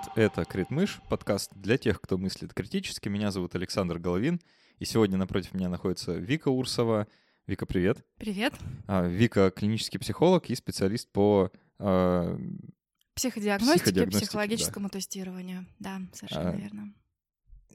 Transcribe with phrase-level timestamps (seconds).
[0.00, 0.32] привет!
[0.32, 3.08] Это Критмыш, подкаст для тех, кто мыслит критически.
[3.08, 4.40] Меня зовут Александр Головин,
[4.78, 7.06] и сегодня напротив меня находится Вика Урсова.
[7.46, 8.04] Вика, привет!
[8.16, 8.54] Привет!
[8.86, 12.38] А, Вика— клинический психолог и специалист по а,
[13.14, 15.66] психодиагностике, психодиагностике, психологическому тестированию.
[15.78, 16.94] Да, совершенно А, верно.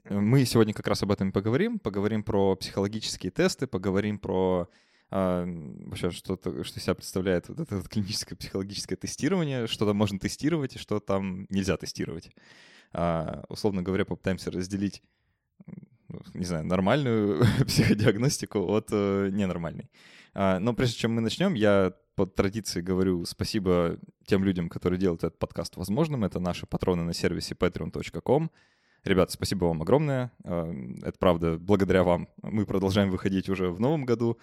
[0.08, 1.78] Мы сегодня как раз об этом и поговорим.
[1.78, 4.68] Поговорим про психологические тесты, поговорим про
[5.10, 5.46] а,
[5.86, 10.76] вообще, что, что себя представляет вот это вот клиническое психологическое тестирование, что там можно тестировать
[10.76, 12.30] и что там нельзя тестировать.
[12.92, 15.02] А, условно говоря, попытаемся разделить,
[16.08, 19.90] ну, не знаю, нормальную психодиагностику от э, ненормальной.
[20.34, 25.22] А, но прежде чем мы начнем, я по традиции говорю спасибо тем людям, которые делают
[25.22, 26.24] этот подкаст возможным.
[26.24, 28.50] Это наши патроны на сервисе patreon.com.
[29.04, 30.32] Ребята, спасибо вам огромное.
[30.42, 30.72] А,
[31.04, 34.38] Это правда, благодаря вам мы продолжаем выходить уже в новом году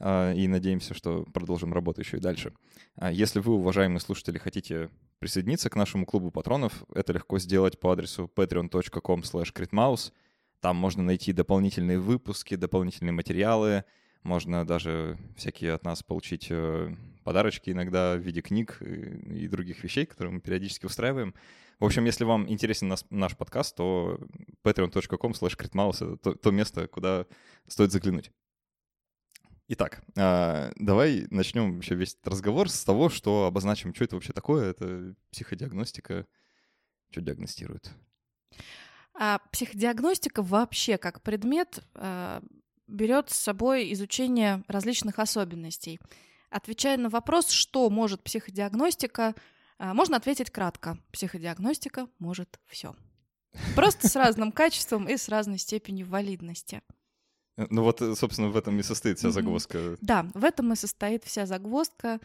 [0.00, 2.52] и надеемся, что продолжим работу еще и дальше.
[2.96, 7.92] А Если вы, уважаемые слушатели, хотите присоединиться к нашему клубу патронов, это легко сделать по
[7.92, 10.10] адресу patreon.com slash
[10.60, 13.84] Там можно найти дополнительные выпуски, дополнительные материалы,
[14.22, 19.82] можно даже всякие от нас получить э, подарочки иногда в виде книг и и других
[19.84, 21.34] вещей, которые мы периодически устраиваем.
[21.78, 24.18] В общем, если вам интересен нас- наш подкаст, то
[24.64, 27.26] patreon.com slash это то, то место, куда
[27.68, 28.32] стоит заглянуть.
[29.70, 34.32] Итак, а, давай начнем вообще весь этот разговор с того, что обозначим, что это вообще
[34.32, 34.70] такое.
[34.70, 36.26] Это психодиагностика.
[37.10, 37.90] Что диагностирует?
[39.12, 42.42] А психодиагностика вообще как предмет а,
[42.86, 46.00] берет с собой изучение различных особенностей.
[46.48, 49.34] Отвечая на вопрос, что может психодиагностика,
[49.78, 50.98] а, можно ответить кратко.
[51.12, 52.96] Психодиагностика может все.
[53.76, 56.80] Просто с разным качеством и с разной степенью валидности.
[57.58, 59.96] Э, Ну вот, э, собственно, в этом и состоит вся загвоздка.
[60.00, 62.20] Да, в этом и состоит вся загвоздка.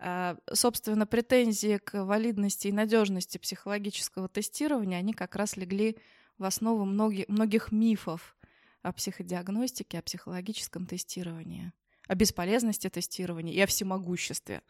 [0.00, 5.96] А, Собственно, претензии к валидности и надежности психологического тестирования, они как раз легли
[6.36, 8.36] в основу многи- многих мифов
[8.82, 11.72] о психодиагностике, о психологическом тестировании,
[12.08, 14.62] о бесполезности тестирования и о всемогуществе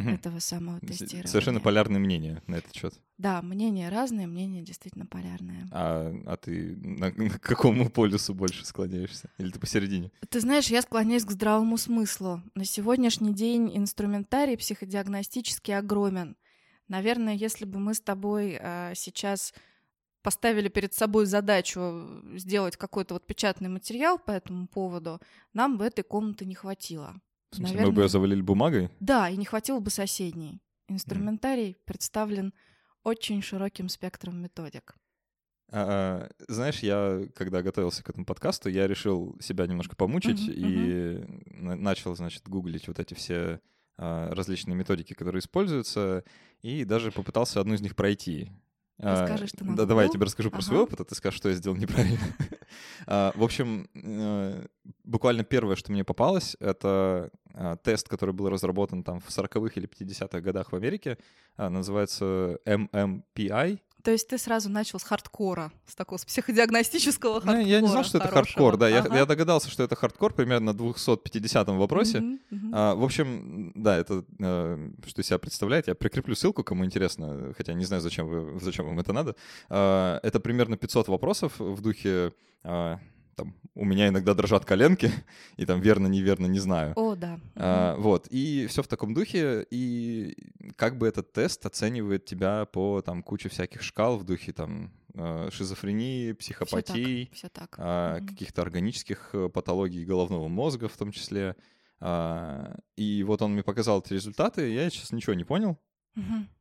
[0.00, 0.14] Мгм.
[0.14, 1.26] этого самого тестирования.
[1.26, 2.94] Совершенно полярные мнения на этот счет.
[3.18, 5.68] Да, мнения разные, мнения действительно полярные.
[5.72, 9.30] А, а ты на, на какому полюсу больше склоняешься?
[9.38, 10.10] Или ты посередине?
[10.28, 12.42] Ты знаешь, я склоняюсь к здравому смыслу.
[12.54, 16.36] На сегодняшний день инструментарий психодиагностический огромен.
[16.88, 19.54] Наверное, если бы мы с тобой а, сейчас
[20.22, 25.20] поставили перед собой задачу сделать какой-то вот печатный материал по этому поводу,
[25.52, 27.20] нам бы этой комнаты не хватило.
[27.50, 28.90] В смысле, мы бы Наверное- ее завалили бумагой?
[29.00, 30.60] Да, и не хватило бы соседней.
[30.88, 32.52] Инструментарий представлен
[33.02, 34.94] очень широким спектром методик.
[35.72, 41.24] А, знаешь, я, когда готовился к этому подкасту, я решил себя немножко помучить Мгм, и
[41.46, 43.60] на- начал, значит, гуглить вот эти все
[44.02, 46.24] а, различные методики, которые используются,
[46.62, 48.50] и даже попытался одну из них пройти.
[48.98, 50.84] А, Расскажи, что на Да, давай я тебе расскажу про свой Ага.
[50.84, 52.18] опыт, а ты скажешь, что я сделал неправильно.
[53.06, 54.66] А, В общем, э,
[55.04, 59.88] буквально первое, что мне попалось, это а, тест, который был разработан там в 40-х или
[59.88, 61.18] 50-х годах в Америке,
[61.56, 67.40] а, называется MMPI, То есть ты сразу начал с хардкора, с такого с психодиагностического Ну,
[67.40, 67.60] хардкора.
[67.66, 68.44] я не знал, что это хорошего.
[68.70, 68.88] хардкор, да.
[68.88, 69.16] Я, Ага.
[69.18, 72.20] я догадался, что это хардкор примерно на 250-м вопросе.
[72.20, 72.70] Мгм, мгм.
[72.74, 75.88] А, в общем, да, это э, что из себя представляет.
[75.88, 79.34] Я прикреплю ссылку, кому интересно, хотя не знаю, зачем, вы, зачем вам это надо.
[79.68, 82.32] А, это примерно 500 вопросов в духе...
[82.64, 82.98] а,
[83.40, 85.10] там, у меня иногда дрожат коленки,
[85.56, 86.92] и там верно, неверно, не знаю.
[86.96, 87.40] О, да.
[87.56, 90.36] А, вот, и все в таком духе, и
[90.76, 95.48] как бы этот тест оценивает тебя по там куче всяких шкал в духе там э,
[95.52, 97.74] шизофрении, психопатии, Все так.
[97.78, 98.26] а, Мгм.
[98.28, 101.56] каких-то органических э, патологий головного мозга в том числе.
[102.00, 105.78] А, И вот он мне показал эти результаты, я сейчас ничего не понял,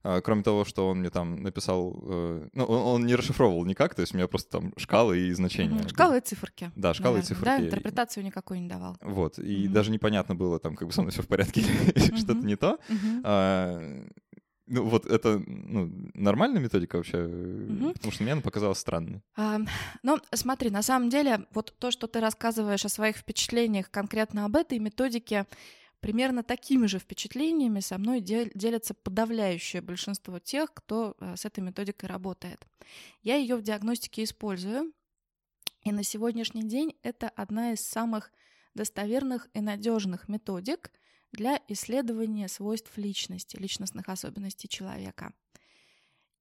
[0.04, 2.02] А, кроме того, что он мне там написал...
[2.08, 5.32] э, Ну, он он не расшифровывал никак, то есть у меня просто там шкалы и
[5.34, 5.80] значения.
[5.80, 5.90] Были.
[5.90, 6.72] Шкалы и циферки.
[6.76, 7.46] Да, шкалы и наверное, циферки.
[7.62, 8.96] Да, интерпретацию никакой не давал.
[9.02, 9.74] Вот, и Мгм.
[9.74, 12.80] даже непонятно было, там, как бы со мной все в порядке или что-то не то.
[13.24, 13.80] А,
[14.72, 17.94] Ну, вот это ну, нормальная методика вообще, Мгм.
[17.94, 19.22] потому что мне она показалась странной.
[19.36, 19.58] А,
[20.04, 24.56] Ну, смотри, на самом деле, вот то, что ты рассказываешь о своих впечатлениях конкретно об
[24.56, 25.46] этой методике,
[26.00, 31.62] примерно такими же впечатлениями со мной дел- делятся подавляющее большинство тех, кто а, с этой
[31.62, 32.66] методикой работает.
[33.22, 34.94] Я ее в диагностике использую,
[35.84, 38.32] и на сегодняшний день это одна из самых
[38.74, 40.92] достоверных и надежных методик
[41.32, 45.34] для исследования свойств личности, личностных особенностей человека.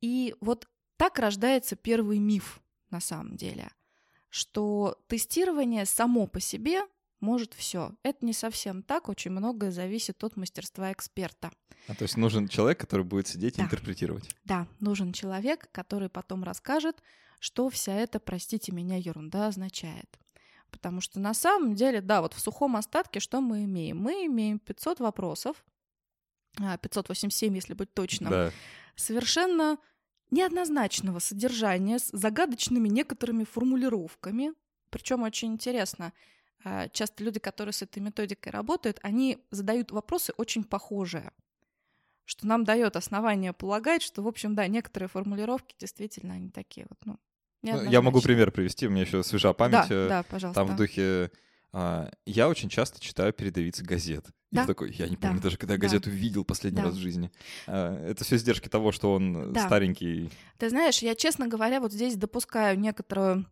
[0.01, 3.71] И вот так рождается первый миф на самом деле,
[4.29, 6.83] что тестирование само по себе
[7.21, 7.93] может все.
[8.03, 11.51] Это не совсем так, очень многое зависит от мастерства эксперта.
[11.89, 13.63] А то есть нужен человек, который будет сидеть да.
[13.63, 14.29] и интерпретировать.
[14.45, 17.03] Да, нужен человек, который потом расскажет,
[17.41, 20.19] что вся эта, простите меня, ерунда означает.
[20.71, 23.99] Потому что на самом деле, да, вот в сухом остатке что мы имеем?
[23.99, 25.65] Мы имеем 500 вопросов,
[26.57, 28.53] 587, а, если быть точным, да.
[28.97, 29.79] совершенно
[30.31, 34.53] неоднозначного содержания с загадочными некоторыми формулировками.
[34.91, 36.13] Причем очень интересно,
[36.93, 41.33] часто люди, которые с этой методикой работают, они задают вопросы очень похожие,
[42.25, 46.99] что нам дает основание полагать, что, в общем, да, некоторые формулировки действительно они такие вот,
[47.05, 47.19] ну,
[47.63, 49.89] ну Я могу пример привести, у меня еще свежа память.
[49.89, 50.61] Да, э, да, пожалуйста.
[50.61, 51.31] Там в духе
[51.73, 54.27] а, я очень часто читаю передовицы газет.
[54.51, 54.65] Да?
[54.65, 55.45] И такой, я не помню да.
[55.45, 56.17] даже, когда я газету да.
[56.17, 56.87] видел последний да.
[56.87, 57.31] раз в жизни.
[57.67, 59.67] А, это все издержки того, что он да.
[59.67, 60.31] старенький.
[60.57, 63.47] Ты знаешь, я, честно говоря, вот здесь допускаю некоторую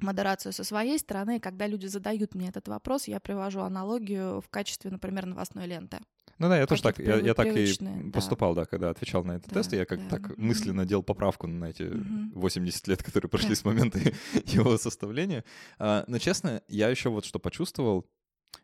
[0.00, 1.40] модерацию со своей стороны.
[1.40, 5.98] Когда люди задают мне этот вопрос, я привожу аналогию в качестве, например, новостной ленты.
[6.38, 7.90] Ну да, я тоже так, я, я так и да.
[8.12, 10.16] поступал, да, когда отвечал на этот да, тест, я как да.
[10.16, 13.54] так мысленно делал поправку на эти mm 80 лет, которые прошли да.
[13.56, 13.98] с момента
[14.44, 15.44] его составления.
[15.78, 18.06] А, но честно, я еще вот что почувствовал,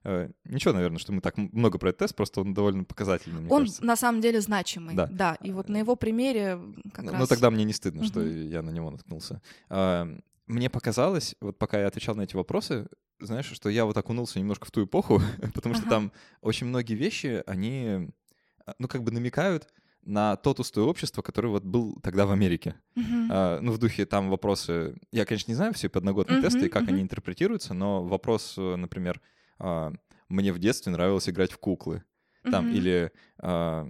[0.02, 3.50] Uh, ничего, наверное, что мы так много про этот тест, просто он довольно показательный, мне
[3.50, 3.84] Он кажется.
[3.84, 5.06] на самом деле значимый, да.
[5.10, 5.38] да.
[5.42, 6.58] И вот на его примере
[6.92, 7.20] как ну, раз...
[7.20, 9.40] Ну тогда мне не стыдно, uh что я на него наткнулся.
[10.46, 12.86] Мне показалось, вот пока я отвечал на эти вопросы,
[13.18, 15.20] знаешь, что я вот окунулся немножко в ту эпоху,
[15.54, 15.90] потому что ага.
[15.90, 18.10] там очень многие вещи, они,
[18.66, 19.68] а, ну, как бы намекают
[20.02, 22.74] на то тустое общество, которое вот был тогда в Америке.
[22.96, 23.28] Uh-huh.
[23.30, 24.96] А, ну, в духе там вопросы...
[25.12, 26.88] Я, конечно, не знаю все подноготные uh-huh, тесты и как uh-huh.
[26.90, 29.22] они интерпретируются, но вопрос, э, например,
[29.58, 29.92] а,
[30.28, 32.04] мне в детстве нравилось играть в куклы.
[32.42, 32.76] Там, uh-huh.
[32.76, 33.12] или...
[33.38, 33.88] А,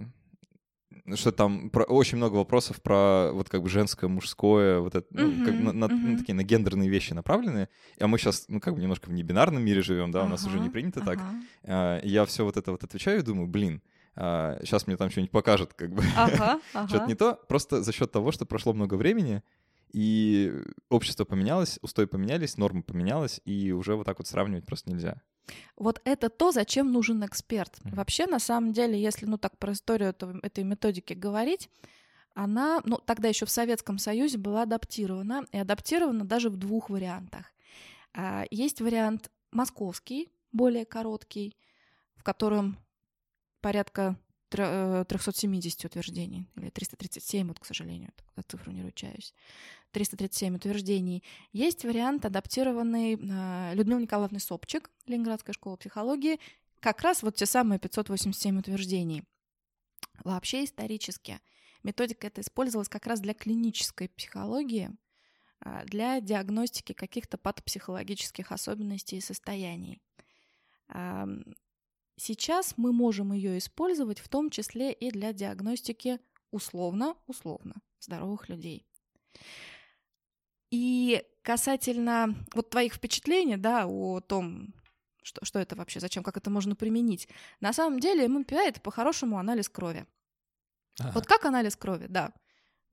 [1.13, 5.29] что там про, очень много вопросов про вот как бы женское, мужское, вот это, ну,
[5.29, 7.69] uh-huh, как, на, на, на такие на гендерные вещи направлены.
[7.99, 10.45] А мы сейчас, ну, как бы немножко в небинарном мире живем, да, uh-huh, у нас
[10.45, 11.05] уже не принято uh-huh.
[11.05, 11.19] так.
[11.63, 13.81] А, я все вот это вот отвечаю и думаю, блин,
[14.15, 16.01] а, сейчас мне там что-нибудь покажут, как бы.
[16.01, 16.87] Uh-huh, uh-huh.
[16.87, 19.43] Что-то не то, просто за счет того, что прошло много времени,
[19.91, 20.53] и
[20.89, 25.21] общество поменялось, устои поменялись, нормы поменялись, и уже вот так вот сравнивать просто нельзя.
[25.75, 27.77] Вот это то, зачем нужен эксперт.
[27.77, 27.95] Mm-hmm.
[27.95, 31.69] Вообще, на самом деле, если ну так про историю этого, этой методики говорить,
[32.33, 37.53] она, ну тогда еще в Советском Союзе была адаптирована, и адаптирована даже в двух вариантах.
[38.13, 41.55] А, есть вариант московский, более короткий,
[42.15, 42.77] в котором
[43.61, 44.17] порядка
[44.55, 49.33] 370 э, утверждений, или 337, вот, к сожалению, за цифру не ручаюсь,
[49.91, 51.23] 337 утверждений.
[51.53, 56.39] Есть вариант, адаптированный э, Людмилой Николаевной Собчик, Ленинградская школа психологии,
[56.79, 59.23] как раз вот те самые 587 утверждений.
[60.23, 61.39] Вообще исторически
[61.83, 64.91] методика эта использовалась как раз для клинической психологии,
[65.61, 70.01] э, для диагностики каких-то патопсихологических особенностей и состояний.
[72.17, 76.19] Сейчас мы можем ее использовать в том числе и для диагностики
[76.51, 78.87] условно-условно здоровых людей.
[80.71, 84.73] И касательно вот твоих впечатлений, да, о том,
[85.23, 87.27] что, что это вообще, зачем, как это можно применить.
[87.59, 90.05] На самом деле ММПА— это по-хорошему анализ крови.
[90.99, 91.11] Ага.
[91.13, 92.33] Вот как анализ крови, да.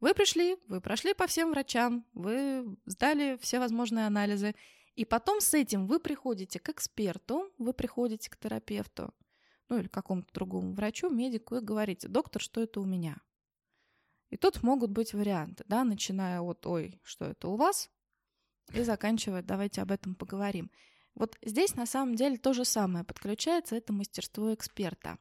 [0.00, 4.56] Вы пришли, вы прошли по всем врачам, вы сдали все возможные анализы,
[4.94, 9.14] и потом с этим вы приходите к эксперту, вы приходите к терапевту,
[9.68, 13.16] ну или какому-то другому врачу, медику, и говорите, доктор, что это у меня?
[14.30, 17.90] И тут могут быть варианты, да, начиная от «Ой, что это у вас?»
[18.72, 20.70] и заканчивая «Давайте об этом поговорим».
[21.14, 25.18] Вот здесь на самом деле то же самое подключается, это мастерство эксперта.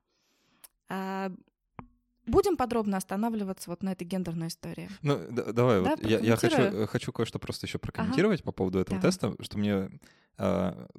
[2.32, 4.90] Будем подробно останавливаться вот на этой гендерной истории.
[5.02, 8.46] Ну, да, давай, да, вот я, я хочу, хочу кое-что просто еще прокомментировать ага.
[8.46, 9.08] по поводу этого да.
[9.08, 9.90] теста, что мне э,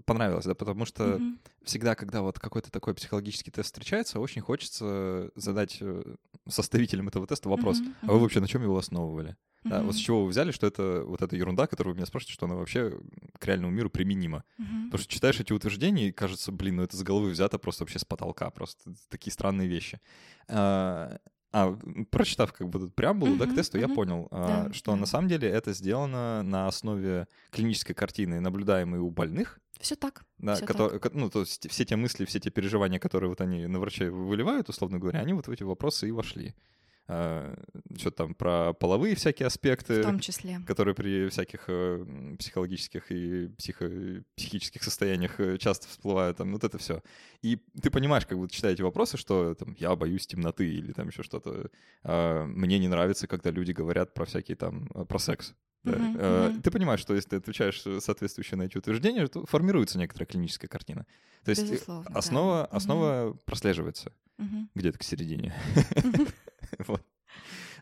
[0.04, 1.25] понравилось, да, потому что угу.
[1.64, 6.14] всегда, когда вот какой-то такой психологический тест встречается, очень хочется задать э,
[6.49, 9.37] составителям этого теста вопрос, угу, а вы вообще на чем его основывали?
[9.64, 9.70] Mm-hmm.
[9.70, 12.34] Да, вот с чего вы взяли, что это вот эта ерунда, которую вы меня спрашиваете,
[12.34, 12.99] что она вообще
[13.38, 14.42] к реальному миру применима.
[14.58, 14.84] Mm-hmm.
[14.87, 18.00] Потому что читаешь эти утверждения, и кажется, блин, ну это с головы взято просто вообще
[18.00, 20.00] с потолка, просто такие странные вещи.
[20.49, 21.18] А,
[21.52, 21.78] а
[22.11, 23.88] прочитав как бы тут преамбулу, mm-hmm, да, к тесту, mm-hmm.
[23.88, 24.97] я понял, а, да, что да.
[24.97, 29.61] на самом деле это сделано на основе клинической картины, наблюдаемой у больных.
[29.78, 30.25] Все так.
[30.38, 31.12] Да, все который, так.
[31.14, 34.68] ну, то есть все те мысли, все те переживания, которые вот они на врачей выливают,
[34.68, 36.54] условно говоря, они вот в эти вопросы и вошли.
[37.09, 37.54] А,
[37.97, 43.49] что там про половые всякие аспекты, в том числе, которые при всяких э, психологических и
[43.59, 43.90] психо
[44.37, 47.02] психических состояниях э, часто всплывают, там вот это все.
[47.42, 51.23] И ты понимаешь, как читая эти вопросы, что там я боюсь темноты или там еще
[51.25, 51.71] что-то.
[52.04, 55.54] А, мне не нравится, когда люди говорят про всякие там про секс
[55.85, 55.94] Да.
[56.16, 56.62] Э, мгм.
[56.62, 60.68] Ты понимаешь, что если ты отвечаешь э, соответствующе на эти утверждения, то формируется некоторая клиническая
[60.68, 61.04] картина.
[61.44, 62.18] То есть э, Безусловно, да.
[62.18, 62.76] основа, Мгм.
[62.76, 64.71] основа прослеживается Мгм.
[64.76, 65.52] где-то к середине.
[66.86, 67.04] Вот.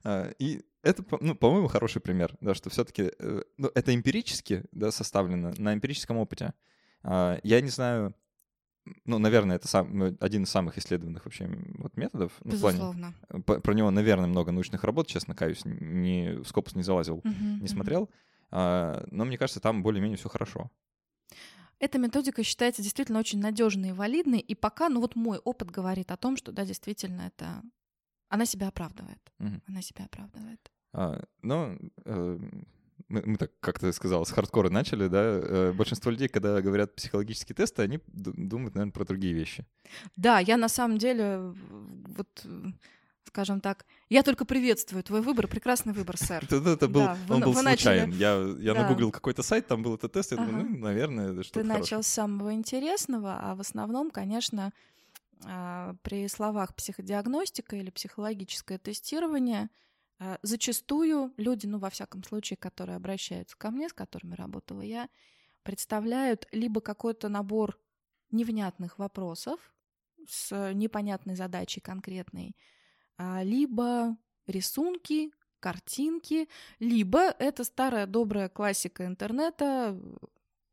[0.04, 3.12] А, И это, ну, по-моему, хороший пример, да, что все-таки
[3.58, 6.54] ну, это эмпирически да, составлено на эмпирическом опыте.
[7.02, 8.14] А, Я не знаю,
[9.04, 12.32] ну, наверное, это сам, ну, один из самых исследованных вообще вот методов.
[12.44, 13.14] Ну, в плане, Безусловно.
[13.28, 17.60] э, про него, наверное, много научных работ, честно каюсь, не, в Скопус не залазил, Мгм,
[17.60, 18.10] не смотрел.
[18.50, 20.70] А, Но мне кажется, там более-менее все хорошо.
[21.78, 26.10] Эта методика считается действительно очень надежной и валидной, и пока, ну вот мой опыт говорит
[26.10, 27.62] о том, что да, действительно это
[28.30, 29.20] она себя оправдывает.
[29.38, 29.60] Мгм.
[29.68, 30.60] Она себя оправдывает.
[30.92, 32.38] А, Но э,
[33.08, 35.20] мы, мы так, как ты сказал, с хардкора начали, да?
[35.22, 39.64] Э, Большинство людей, когда говорят психологические тесты, они ду- думают, наверное, про другие вещи.
[40.16, 41.54] Да, я на самом деле,
[42.16, 42.46] вот,
[43.24, 46.44] скажем так, я только приветствую твой выбор, прекрасный выбор, сэр.
[46.50, 48.12] Это, был, он был случайен.
[48.12, 51.66] Я, нагуглил какой-то сайт, там был этот тест, я думаю, ну, наверное, это Ты что-то
[51.66, 54.72] начал с самого интересного, а в основном, конечно,
[55.40, 59.70] при словах психодиагностика или психологическое тестирование
[60.20, 65.08] а, зачастую люди, ну, во всяком случае, которые обращаются ко мне, с которыми работала я,
[65.62, 67.80] представляют либо какой-то набор
[68.30, 69.58] невнятных вопросов
[70.28, 72.54] с непонятной задачей конкретной,
[73.16, 79.98] а, либо рисунки, картинки, либо это старая добрая классика интернета,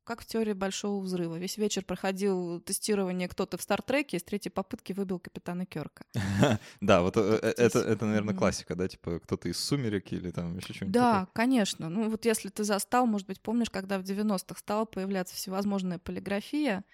[0.08, 1.38] как в теории Большого Взрыва.
[1.38, 6.06] Весь вечер проходил тестирование кто-то в Стартреке, и с третьей попытки выбил капитана Кёрка.
[6.82, 10.74] Да, вот э, э, это, наверное, классика, да, типа кто-то из «Сумерек» или там еще
[10.74, 11.90] что-нибудь Да, конечно.
[11.90, 16.86] Ну вот если ты застал, может быть, помнишь, когда в 90-х стала появляться всевозможная полиграфия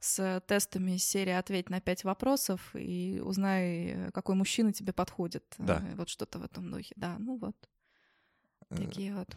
[0.00, 5.44] с тестами из серии «Ответь на пять вопросов» и узнай, э, какой мужчина тебе подходит.
[5.58, 5.82] Да.
[5.84, 6.94] Э, Вот что-то в этом духе.
[6.96, 7.56] Да, ну вот.
[8.70, 9.28] Э, такие вот.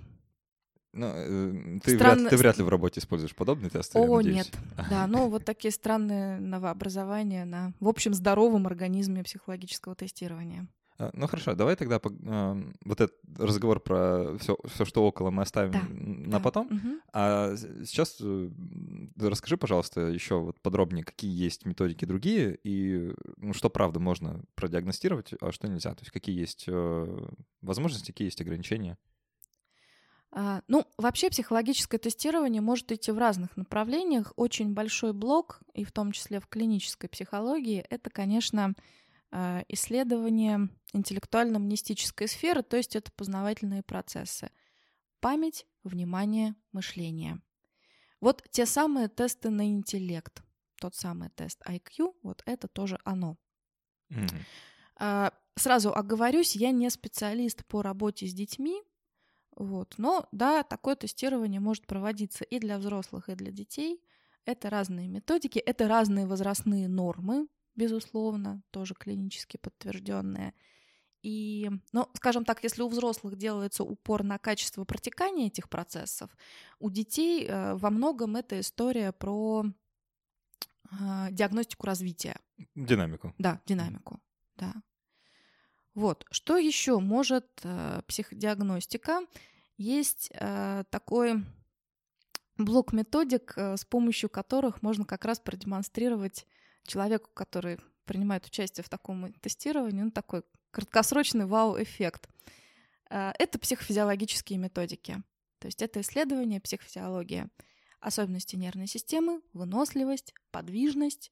[0.98, 4.50] Ну, э, ты, Странно- вряд, ты вряд ли в работе используешь подобные тесты, О, нет.
[4.90, 10.68] Да, ну вот такие странные новообразования на, в общем, здоровом организме психологического тестирования.
[11.00, 15.44] А, Ну хорошо, давай тогда ам, вот этот разговор про все, все, что около, мы
[15.44, 16.40] оставим Да, на Да.
[16.40, 16.68] потом.
[16.72, 17.02] Мгм.
[17.14, 18.50] А сейчас э,
[19.20, 25.34] расскажи, пожалуйста, еще вот подробнее, какие есть методики другие и ну, что правда можно продиагностировать,
[25.40, 25.92] а что нельзя.
[25.94, 27.28] То есть какие есть э,
[27.62, 28.98] возможности, какие есть ограничения.
[30.40, 34.34] А, Ну, вообще психологическое тестирование может идти в разных направлениях.
[34.36, 38.76] Очень большой блок, и в том числе в клинической психологии, это, конечно,
[39.32, 44.52] а, исследование интеллектуально-мнестической сферы, то есть это познавательные процессы.
[45.22, 47.42] Память, внимание, мышление.
[48.22, 50.44] Вот те самые тесты на интеллект.
[50.80, 53.38] Тот самый тест IQ, вот это тоже оно.
[54.98, 58.84] А, Сразу оговорюсь, я не специалист по работе с детьми,
[59.58, 64.04] вот, но да, такое тестирование может проводиться и для взрослых, и для детей.
[64.46, 70.54] Это разные методики, это разные возрастные нормы, безусловно, тоже клинически подтвержденные.
[71.24, 76.30] И, ну, скажем так, если у взрослых делается упор на качество протекания этих процессов,
[76.80, 82.40] у детей э, во многом это история про э, диагностику развития.
[82.76, 83.34] Динамику.
[83.40, 84.22] Да, динамику,
[84.56, 84.76] да.
[85.98, 89.22] Вот, что еще может э, психодиагностика?
[89.80, 91.44] Есть э, такой
[92.56, 96.46] блок методик, э, с помощью которых можно как раз продемонстрировать
[96.84, 102.30] человеку, который принимает участие в таком тестировании, ну, такой краткосрочный вау-эффект.
[103.10, 105.24] Э, это психофизиологические методики.
[105.58, 107.48] То есть это исследование психофизиологии,
[108.02, 111.32] особенности нервной системы, выносливость, подвижность,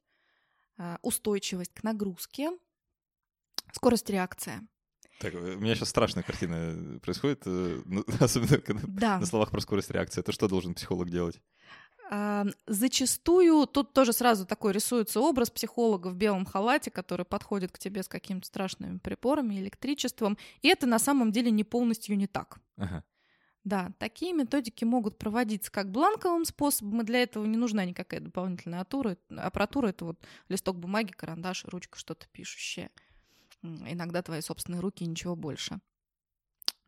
[0.80, 2.50] э, устойчивость к нагрузке,
[3.76, 4.62] скорость реакции.
[5.20, 7.82] Так, э, у меня сейчас страшная картина происходит, э,
[8.20, 9.20] особенно когда Да.
[9.20, 10.22] на словах про скорость реакции.
[10.22, 11.40] Это что должен психолог делать?
[12.12, 17.80] А, Зачастую тут тоже сразу такой рисуется образ психолога в белом халате, который подходит к
[17.80, 20.38] тебе с какими-то страшными приборами, электричеством.
[20.62, 22.60] И это на самом деле не полностью не так.
[22.78, 23.04] Ага.
[23.64, 28.82] Да, такие методики могут проводиться как бланковым способом, и для этого не нужна никакая дополнительная
[28.82, 29.88] атура, аппаратура.
[29.88, 32.92] Это вот листок бумаги, карандаш, ручка, что-то пишущее.
[33.66, 35.80] Иногда твои собственные руки и ничего больше.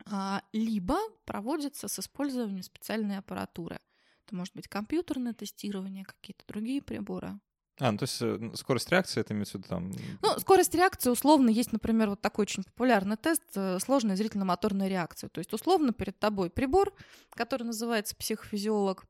[0.05, 3.79] А, Либо проводится с использованием специальной аппаратуры.
[4.25, 7.39] Это может быть компьютерное тестирование, какие-то другие приборы.
[7.79, 9.91] А, ну то есть э, скорость реакции, это имеется в виду там...
[10.21, 15.29] Ну, скорость реакции условно есть, например, вот такой очень популярный тест э, сложная зрительно-моторная реакция.
[15.29, 16.93] То есть условно перед тобой прибор,
[17.31, 19.05] который называется психофизиолог,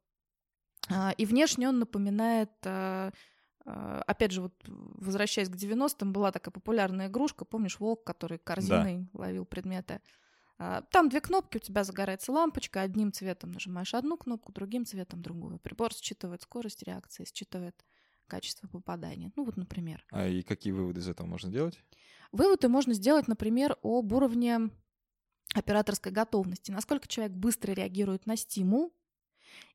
[0.90, 3.12] а, и внешне он напоминает, а,
[3.68, 9.46] опять же, вот возвращаясь к 90-м, была такая популярная игрушка, помнишь, волк, который корзиной ловил
[9.46, 10.02] предметы.
[10.60, 15.22] А, там две кнопки, у тебя загорается лампочка, одним цветом нажимаешь одну кнопку, другим цветом
[15.22, 15.60] другую.
[15.60, 17.86] Прибор считывает скорость реакции, считывает
[18.26, 19.32] качество попадания.
[19.36, 20.04] Ну вот, например.
[20.12, 21.80] А и какие выводы из этого можно делать?
[22.32, 24.72] Выводы можно сделать, например, об уровне
[25.54, 26.72] операторской готовности.
[26.72, 28.94] Насколько человек быстро реагирует на стимул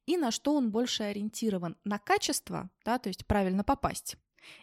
[0.06, 1.76] и на что он больше ориентирован.
[1.84, 4.16] На качество, да, то есть правильно попасть,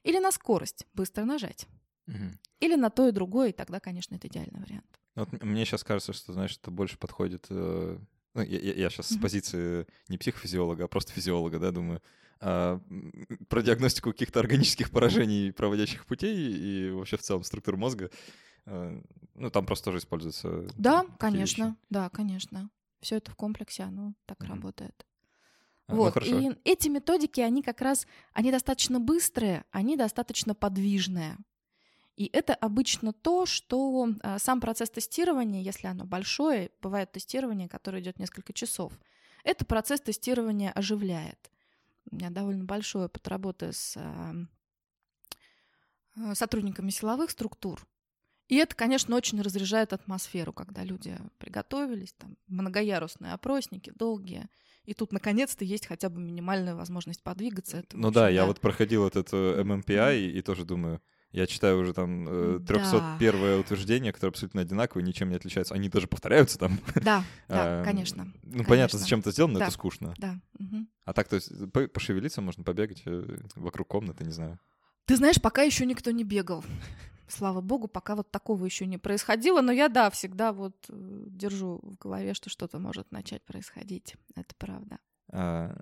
[0.03, 1.67] или на скорость, быстро нажать.
[2.07, 2.31] Угу.
[2.59, 4.99] Или на то и другое, и тогда, конечно, это идеальный вариант.
[5.15, 7.47] Вот мне сейчас кажется, что, знаешь, это больше подходит...
[7.49, 7.97] Э,
[8.33, 9.17] ну, я, я, я сейчас mm-hmm.
[9.17, 12.01] с позиции не психофизиолога, а просто физиолога, да, думаю,
[12.41, 12.79] а,
[13.49, 18.11] про диагностику каких-то органических поражений проводящих путей и вообще в целом структуру мозга.
[18.65, 19.01] А,
[19.35, 20.67] ну, там просто тоже используется...
[20.77, 21.77] Да, конечно, вещи.
[21.89, 22.69] да, конечно.
[23.01, 24.47] Все это в комплексе, оно так mm-hmm.
[24.47, 25.05] работает.
[25.89, 30.53] А, ну, вот, ну, и эти методики, они как раз, они достаточно быстрые, они достаточно
[30.53, 31.37] подвижные.
[32.15, 38.01] И это обычно то, что а, сам процесс тестирования, если оно большое, бывает тестирование, которое
[38.01, 38.93] идет несколько часов,
[39.43, 41.49] это процесс тестирования оживляет.
[42.11, 44.35] У меня довольно большой опыт работы с а,
[46.15, 47.87] а, сотрудниками силовых структур.
[48.47, 54.49] И это, конечно, очень разряжает атмосферу, когда люди приготовились, там, многоярусные опросники, долгие,
[54.89, 57.77] и тут, наконец-то, есть хотя бы минимальная возможность подвигаться.
[57.77, 60.99] Это, ну да, я вот проходил этот э, MMPI и, и тоже думаю,
[61.31, 62.25] я читаю уже там
[62.65, 63.59] 301 да.
[63.59, 65.75] утверждение, которое абсолютно одинаковое, ничем не отличается.
[65.75, 66.79] Они даже повторяются там.
[66.95, 68.25] Да, да, конечно.
[68.41, 68.65] Ну, конечно.
[68.67, 70.15] понятно, зачем это сделано, но это скучно.
[70.17, 70.39] Да.
[70.57, 70.87] Угу.
[71.05, 71.51] А так, то есть,
[71.93, 74.59] пошевелиться можно, побегать э, вокруг комнаты, не знаю.
[75.05, 76.65] Ты знаешь, пока еще никто не бегал.
[77.29, 79.61] Слава богу, пока вот такого еще не происходило.
[79.61, 80.93] Но я, да, всегда вот э,
[81.27, 84.15] держу в голове, что что-то может начать происходить.
[84.35, 84.97] Это правда.
[85.31, 85.75] А,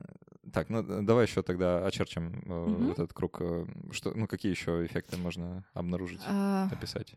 [0.52, 2.92] так, ну давай еще тогда очерчим угу.
[2.92, 3.38] этот круг.
[3.42, 6.70] Э, что, ну какие еще эффекты можно обнаружить, а...
[6.72, 7.16] описать?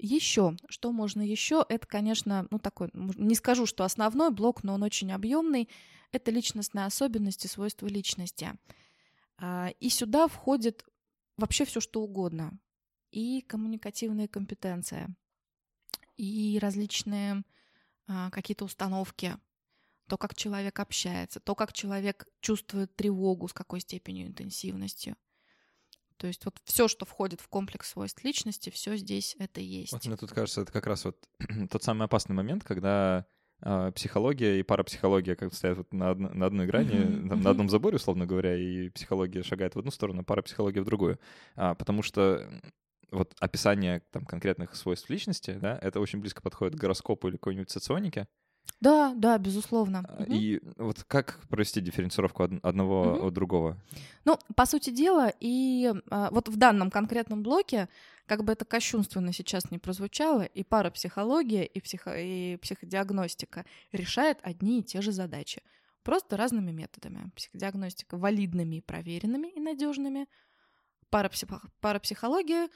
[0.00, 4.84] Еще, что можно еще, это, конечно, ну такой, не скажу, что основной блок, но он
[4.84, 5.68] очень объемный,
[6.12, 8.52] это личностные особенности, свойства личности.
[9.38, 10.84] А, и сюда входит
[11.36, 12.58] вообще все, что угодно.
[13.10, 15.14] И коммуникативные компетенции,
[16.16, 17.44] и различные
[18.30, 19.36] какие-то установки,
[20.08, 25.16] то, как человек общается, то, как человек чувствует тревогу, с какой степенью интенсивностью.
[26.16, 29.92] То есть вот все, что входит в комплекс свойств личности, все здесь это есть.
[29.92, 31.16] Вот мне тут кажется, это как раз вот
[31.70, 33.24] тот самый опасный момент, когда
[33.60, 37.28] э, психология и парапсихология как стоят вот на, одно, на одной грани, mm-hmm.
[37.28, 40.86] там, на одном заборе, условно говоря, и психология шагает в одну сторону, а парапсихология в
[40.86, 41.20] другую.
[41.54, 42.50] А, потому что
[43.10, 47.70] вот описание там конкретных свойств личности, да, это очень близко подходит к гороскопу или какой-нибудь
[47.70, 48.26] соционике.
[48.80, 50.04] Да, да, безусловно.
[50.06, 50.72] А, и угу.
[50.84, 53.26] вот как провести дифференцировку одного угу.
[53.26, 53.76] от другого?
[54.24, 57.88] Ну, по сути дела, и а, вот в данном конкретном блоке,
[58.26, 64.80] как бы это кощунственно сейчас не прозвучало, и парапсихология, и, психо, и психодиагностика решает одни
[64.80, 65.62] и те же задачи.
[66.04, 67.30] Просто разными методами.
[67.34, 70.28] Психодиагностика валидными и проверенными и надежными.
[71.10, 71.48] Парапсих...
[71.80, 72.68] Парапсихология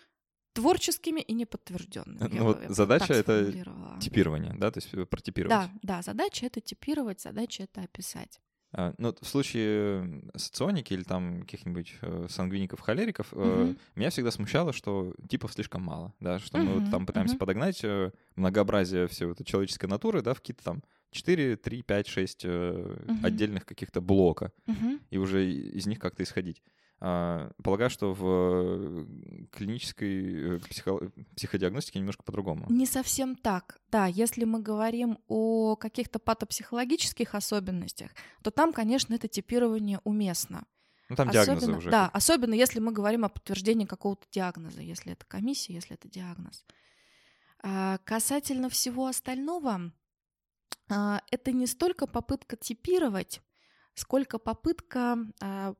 [0.52, 2.28] творческими и неподтвержденными.
[2.32, 3.52] Ну, вот задача это
[4.00, 5.50] типирование, да, то есть э, протипировать.
[5.50, 8.40] Да, да, задача это типировать, задача это описать.
[8.74, 13.42] А, ну, в случае соционики или там каких-нибудь э, сангвиников, холериков, угу.
[13.44, 17.34] э, меня всегда смущало, что типов слишком мало, да, что угу, мы вот там пытаемся
[17.34, 17.40] угу.
[17.40, 22.44] подогнать э, многообразие всей вот человеческой натуры, да, в какие-то там 4, 3, 5, 6
[22.44, 23.18] э, угу.
[23.22, 24.98] отдельных каких-то блока, угу.
[25.10, 26.62] и уже из них как-то исходить.
[27.04, 29.06] А, полагаю, что в э,
[29.50, 31.10] клинической э, психо...
[31.34, 32.66] психодиагностике немножко по-другому.
[32.70, 33.80] Не совсем так.
[33.90, 38.12] Да, если мы говорим о каких-то патопсихологических особенностях,
[38.44, 40.64] то там, конечно, это типирование уместно.
[41.08, 41.90] Ну, там особенно, диагнозы уже.
[41.90, 46.64] Да, особенно если мы говорим о подтверждении какого-то диагноза, если это комиссия, если это диагноз.
[47.64, 49.90] А касательно всего остального,
[50.88, 53.42] а, это не столько попытка типировать,
[53.94, 55.74] сколько попытка а,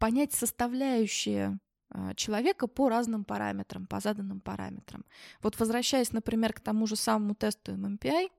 [0.00, 1.60] понять составляющие
[1.90, 5.04] а, человека по разным параметрам, по заданным параметрам.
[5.42, 8.30] Вот возвращаясь, например, к тому же самому тесту MMPI,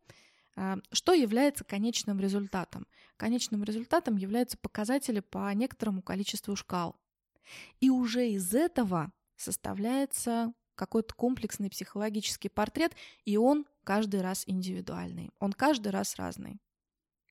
[0.58, 2.88] а, что является конечным результатом?
[3.15, 7.00] Конечным результатом являются показатели по некоторому количеству шкал.
[7.80, 15.54] И уже из этого составляется какой-то комплексный психологический портрет, и он каждый раз индивидуальный, он
[15.54, 16.60] каждый раз разный.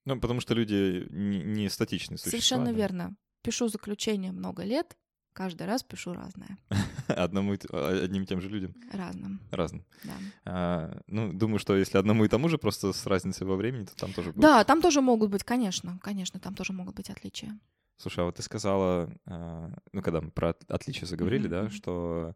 [0.05, 2.31] Ну, потому что люди не, существа.
[2.31, 4.97] Совершенно верно пишу заключение много лет,
[5.33, 6.59] каждый раз пишу разное.
[7.09, 8.75] Одному а, одним и тем же людям?
[8.93, 9.41] Разным.
[9.51, 9.85] Разным.
[10.05, 10.13] Да.
[10.45, 13.97] А, ну, думаю, что если одному и тому же, просто с разницей во времени, то
[13.97, 14.43] там тоже будет.
[14.43, 17.59] Да, там тоже могут быть, конечно, конечно, там тоже могут быть отличия.
[17.97, 21.65] Слушай, а вот ты сказала, а, ну, когда мы про отличия заговорили, mm-hmm.
[21.65, 22.35] да, что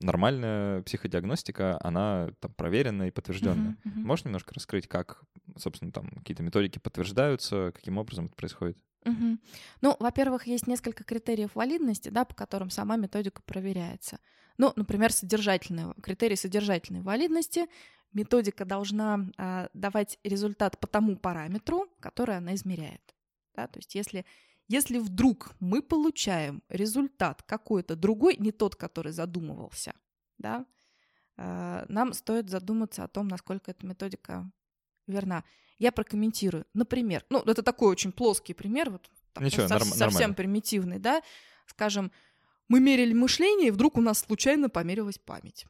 [0.00, 3.78] нормальная психодиагностика, она там проверенная и подтвержденная.
[3.82, 4.02] Мгм.
[4.02, 5.22] Можешь немножко раскрыть, как,
[5.56, 8.76] собственно, там какие-то методики подтверждаются, каким образом это происходит?
[9.04, 9.40] Мгм.
[9.82, 14.18] Ну, во-первых, есть несколько критериев валидности, да, по которым сама методика проверяется.
[14.56, 17.66] Ну, например, содержательные, критерии содержательной валидности.
[18.12, 23.14] Методика должна а, давать результат по тому параметру, который она измеряет.
[23.54, 23.66] Да?
[23.66, 24.24] То есть если,
[24.68, 29.94] если вдруг мы получаем результат какой-то другой, не тот, который задумывался,
[30.38, 30.64] да,
[31.36, 34.50] а, нам стоит задуматься о том, насколько эта методика
[35.06, 35.44] верна.
[35.78, 36.66] Я прокомментирую.
[36.74, 40.34] Например, ну, это такой очень плоский пример, вот так, Ничего, сов- норм- совсем нормально.
[40.34, 41.22] примитивный, да.
[41.66, 42.12] Скажем,
[42.68, 45.66] мы мерили мышление, и вдруг у нас случайно померилась память,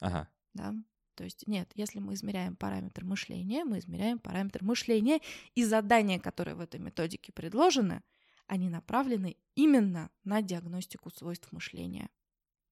[0.00, 0.28] Ага.
[0.54, 0.74] да.
[1.14, 5.20] То есть нет, если мы измеряем параметр мышления, мы измеряем параметр мышления,
[5.54, 8.02] и задания, которые в этой методике предложены,
[8.46, 12.08] они направлены именно на диагностику свойств мышления.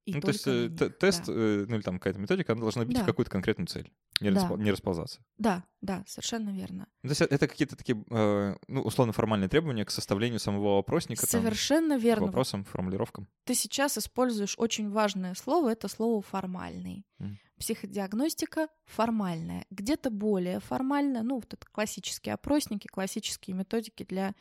[0.08, 1.32] И ну, то есть э, на них, тест, да.
[1.32, 3.06] э, ну или там какая-то методика, она должна бить в Да.
[3.06, 3.90] какую-то конкретную цель,
[4.20, 4.40] не, Да.
[4.40, 5.20] распол- не расползаться.
[5.36, 6.86] Да, да, совершенно верно.
[7.02, 11.98] То есть это какие-то такие, э, ну, условно-формальные требования к составлению самого опросника, там, Совершенно
[11.98, 12.22] к верно.
[12.22, 13.28] Вот вопросам, формулировкам.
[13.44, 17.04] ты сейчас используешь очень важное слово, это слово формальный.
[17.18, 17.38] Мгм.
[17.58, 24.34] Психодиагностика формальная, где-то более формальная, ну вот это классические опросники, классические методики для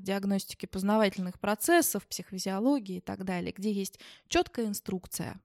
[0.00, 5.40] диагностики познавательных процессов, психофизиологии и так далее, где есть четкая инструкция,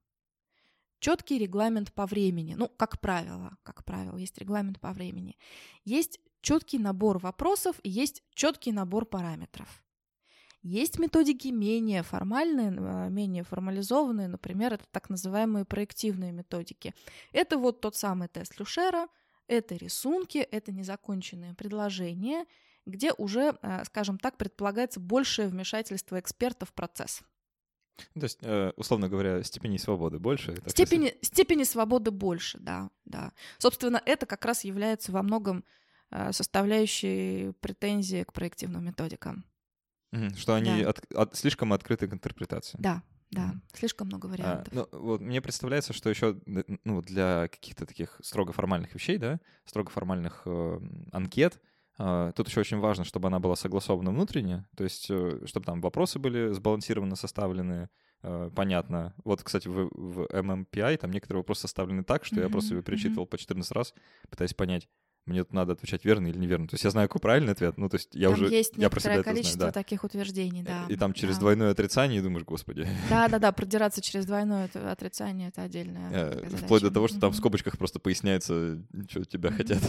[0.99, 5.37] четкий регламент по времени, ну как правило, как правило, есть регламент по времени,
[5.83, 9.83] есть четкий набор вопросов и есть четкий набор параметров.
[10.63, 16.93] Есть методики менее формальные, э, менее формализованные, например, это так называемые проективные методики.
[17.31, 19.07] Это вот тот самый тест Люшера,
[19.47, 22.45] это рисунки, это незаконченные предложения,
[22.85, 27.21] где уже, э, скажем так, предполагается большее вмешательство эксперта в процесс.
[28.13, 30.55] То есть, э, условно говоря, степеней свободы больше.
[30.65, 33.31] Степени, степени свободы больше, да, да.
[33.59, 35.63] Собственно, это как раз является во многом
[36.13, 39.45] э, составляющей претензии к проективным методикам.
[40.35, 40.89] Что они Да.
[40.89, 42.77] от- от- слишком открыты к интерпретации.
[42.81, 43.61] Да, да, Мгм.
[43.73, 44.73] слишком много А, вариантов.
[44.73, 46.37] ну, вот мне представляется, что еще
[46.83, 50.79] ну, для каких-то таких строго формальных вещей, да, строго формальных э,
[51.13, 51.61] анкет,
[52.35, 56.19] тут еще очень важно, чтобы она была согласована внутренне, то есть э, чтобы там вопросы
[56.19, 57.89] были сбалансированно составлены,
[58.23, 59.13] э, понятно.
[59.23, 62.83] Вот, кстати, в, в MMPI там некоторые вопросы составлены так, что я Мгм, просто мгм.
[62.83, 63.93] перечитывал по 14 раз,
[64.29, 64.87] пытаясь понять,
[65.25, 66.67] мне тут надо отвечать верно или неверно.
[66.67, 68.89] То есть я знаю, какой правильный ответ, ну, то есть я там уже, есть я
[68.89, 69.71] про себя это знаю, количество да.
[69.71, 70.85] таких утверждений, да.
[70.89, 71.41] И там через да.
[71.41, 76.09] двойное отрицание думаешь, господи, Да, да, да, продираться через двойное отрицание это отдельная.
[76.11, 79.81] Э, Вплоть до того, что там в скобочках просто поясняется, что тебя хотят.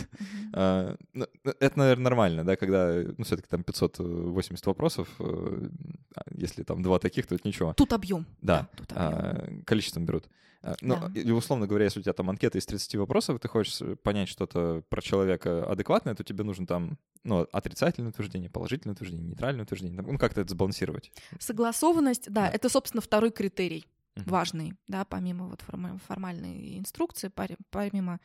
[0.55, 1.27] А, ну,
[1.61, 5.69] Это, наверное, нормально, да, когда, ну, все-таки там 580 вопросов, э,
[6.15, 7.73] а если там два таких, то это ничего.
[7.73, 8.27] Тут объем.
[8.43, 10.29] Да, а, количеством берут.
[10.63, 11.35] А, Ну, Да.
[11.35, 15.03] условно говоря, если у тебя там анкета из 30 вопросов, ты хочешь понять что-то про
[15.03, 20.41] человека адекватное, то тебе нужно там, ну, отрицательное утверждение, положительное утверждение, нейтральное утверждение, ну, как-то
[20.41, 21.11] это сбалансировать.
[21.41, 22.51] Согласованность, да, Да.
[22.51, 24.31] это, собственно, второй критерий Мгм.
[24.31, 27.31] важный, да, помимо вот форма- формальной инструкции,
[27.71, 28.21] помимо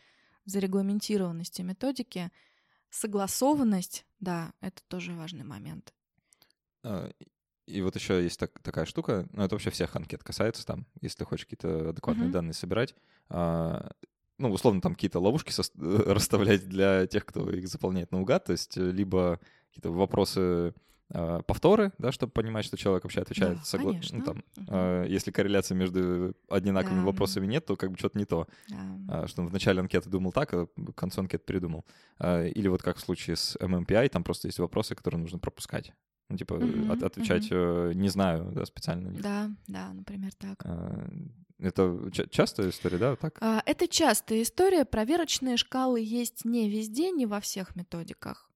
[0.45, 2.29] зарегламентированности методики,
[2.89, 5.93] согласованность, да, это тоже важный момент.
[7.67, 11.17] И вот еще есть так- такая штука, ну это вообще всех анкет касается там, если
[11.19, 12.31] ты хочешь какие-то адекватные Мгм.
[12.33, 12.95] данные собирать,
[13.29, 13.91] а,
[14.37, 15.71] ну условно там какие-то ловушки сос-
[16.13, 20.73] расставлять для тех, кто их заполняет наугад, то есть э, либо какие-то вопросы
[21.09, 24.17] а, повторы, да, чтобы понимать, что человек вообще отвечает Да, согла- конечно.
[24.17, 24.67] ну, там, Мгм.
[24.69, 27.05] а, если корреляции между одинаковыми Да.
[27.05, 28.45] вопросами нет, то как бы что-то не то.
[28.69, 28.77] Да.
[29.23, 31.85] А, что он в начале анкеты думал так, а к концу анкеты передумал.
[32.19, 35.93] А, Или вот как в случае с MMPI, там просто есть вопросы, которые нужно пропускать.
[36.29, 39.11] Ну, типа, Мгм, от- отвечать э, не знаю, да, специально.
[39.21, 40.61] Да, да, например, так.
[40.65, 41.07] А,
[41.59, 43.37] Это ча- частая история, да, так?
[43.41, 44.85] А, Это частая история.
[44.85, 48.51] Проверочные шкалы есть не везде, не во всех методиках.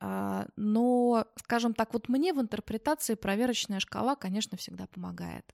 [0.00, 5.44] А, Но, скажем так, вот мне в интерпретации проверочная шкала, конечно, всегда помогает.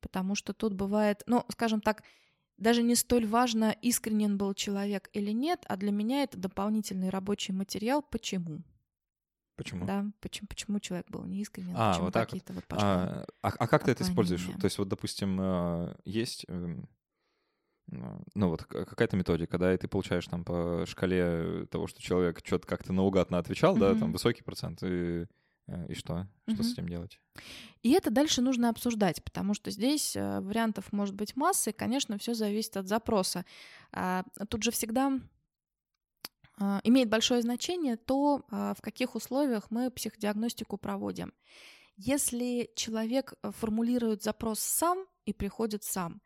[0.00, 2.02] Потому что тут бывает, ну, скажем так,
[2.56, 7.52] даже не столь важно, искренен был человек или нет, а для меня это дополнительный рабочий
[7.52, 8.02] материал.
[8.02, 8.62] Почему?
[9.56, 9.86] Почему?
[9.86, 12.40] Да, почему, почему человек был неискренен, А, почему вот так вот.
[12.40, 12.86] какие-то вот пошли.
[12.86, 14.46] А, а, а как ты это используешь?
[14.60, 16.88] То есть вот, допустим, э, есть, эм,
[17.92, 22.40] э, ну вот какая-то методика, да, и ты получаешь там по шкале того, что человек
[22.44, 25.26] что-то как-то наугадно отвечал, да, там высокий процент, и,
[25.68, 26.28] э, и что?
[26.46, 26.72] Что с Мгм.
[26.72, 27.20] этим делать?
[27.82, 32.18] И это дальше нужно обсуждать, потому что здесь э, вариантов может быть масса, и, конечно,
[32.18, 33.44] все зависит от запроса.
[33.92, 35.20] А, Тут же всегда а,
[36.58, 41.32] имеет большое значение то, а, в каких условиях мы психодиагностику проводим.
[41.96, 46.20] Если человек э, формулирует запрос сам, и приходит сам.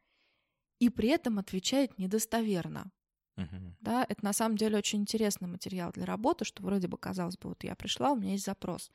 [0.78, 2.90] И при этом отвечает недостоверно.
[3.36, 3.76] Мгм.
[3.80, 7.50] Да, это на самом деле очень интересный материал для работы, что вроде бы казалось бы,
[7.50, 8.90] вот я пришла, у меня есть запрос.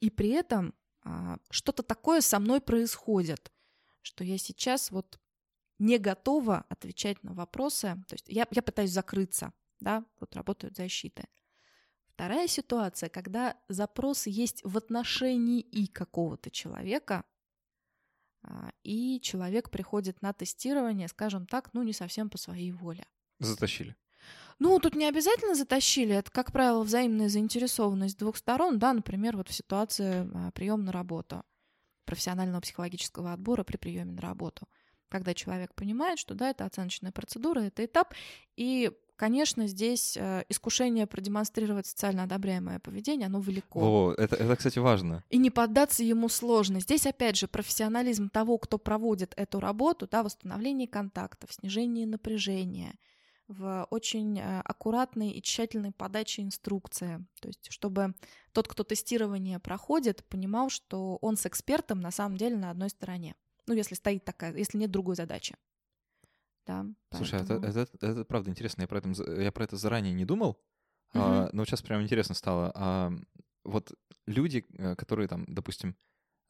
[0.00, 3.52] И при этом а, что-то такое со мной происходит,
[4.02, 5.20] что я сейчас вот
[5.78, 8.02] не готова отвечать на вопросы.
[8.08, 9.52] То есть я, я пытаюсь закрыться,
[9.84, 11.28] да, вот работают защиты.
[12.06, 17.24] Вторая ситуация, когда запрос есть в отношении и какого-то человека,
[18.42, 23.06] а, и человек приходит на тестирование, скажем так, ну не совсем по своей воле.
[23.38, 23.96] Затащили.
[24.58, 26.14] Ну, тут не обязательно затащили.
[26.14, 31.42] Это, как правило, взаимная заинтересованность двух сторон, да, например, вот в ситуации прием на работу,
[32.04, 34.68] профессионального психологического отбора при приеме на работу.
[35.08, 38.14] Когда человек понимает, что да, это оценочная процедура, это этап,
[38.56, 43.80] и Конечно, здесь э, искушение продемонстрировать социально одобряемое поведение, оно велико.
[43.80, 45.22] О, это, это, кстати, важно.
[45.30, 46.80] И не поддаться ему сложно.
[46.80, 52.96] Здесь, опять же, профессионализм того, кто проводит эту работу, да, восстановление контактов, снижение напряжения,
[53.46, 57.24] в очень э, аккуратной и тщательной подаче инструкции.
[57.40, 58.14] То есть, чтобы
[58.52, 63.36] тот, кто тестирование проходит, понимал, что он с экспертом на самом деле на одной стороне.
[63.66, 65.56] Ну, если стоит такая, если нет другой задачи.
[66.66, 68.82] Да, Слушай, а поэтому- это, это, это правда интересно.
[68.82, 70.60] Я про, этом, я про это заранее не думал,
[71.12, 71.50] а, Мгм.
[71.56, 72.72] но сейчас прям интересно стало.
[72.74, 73.12] А,
[73.64, 73.92] вот
[74.26, 75.96] люди, э, которые там, допустим,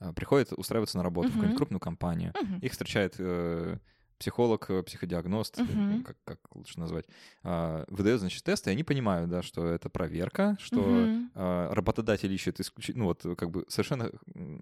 [0.00, 1.35] а, приходят устраиваться на работу в Мгм.
[1.40, 2.59] какую-нибудь крупную компанию, Мгм.
[2.61, 3.79] их встречает э,
[4.18, 6.05] психолог, э, психодиагност, Мгм.
[6.05, 7.07] как, как лучше назвать,
[7.42, 12.61] а, выдает, значит, тест, и они понимают, да, что это проверка, что а, работодатель ищет
[12.61, 14.11] исключительно, ну вот как бы совершенно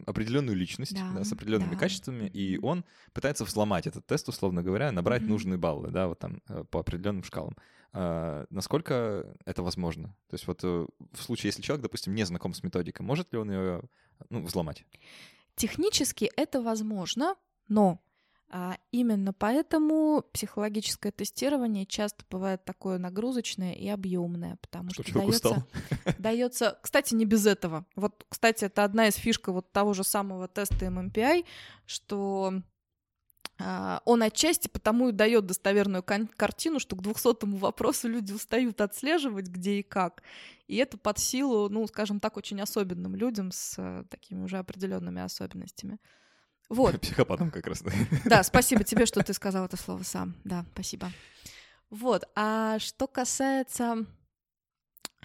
[0.06, 1.76] определенную личность Да, да, с определенными да.
[1.76, 5.30] качествами, и он пытается взломать этот тест, условно говоря, набрать Мгм.
[5.30, 7.56] нужные баллы, да, вот там э, по определенным шкалам.
[7.92, 10.16] А, насколько это возможно?
[10.28, 13.38] То есть вот э, в случае, если человек, допустим, не знаком с методикой, может ли
[13.38, 13.82] он ее
[14.30, 14.84] ну, взломать?
[15.56, 17.34] Технически это возможно,
[17.68, 18.00] но
[18.90, 25.66] именно поэтому психологическое тестирование часто бывает такое нагрузочное и объемное, потому Что что, дается,
[26.18, 27.86] дается, кстати, не без этого.
[27.96, 31.46] Вот, кстати, это одна из фишек вот того же самого теста MMPI,
[31.86, 32.62] что
[33.58, 39.46] а, он отчасти потому и дает достоверную картину, что к двухсотому вопросу люди устают отслеживать,
[39.46, 40.22] где и как.
[40.66, 45.22] И это под силу, ну, скажем так, очень особенным людям с э, такими уже определенными
[45.22, 45.98] особенностями.
[46.72, 46.98] Вот.
[47.02, 47.84] Психопатом как раз.
[48.24, 50.34] Да, спасибо тебе, что ты сказал это слово сам.
[50.42, 51.12] Да, спасибо.
[51.90, 52.24] Вот.
[52.34, 54.06] А что касается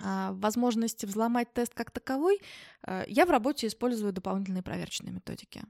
[0.02, 2.42] а, возможности взломать тест как таковой,
[2.82, 5.64] а, я в работе использую дополнительные проверочные методики.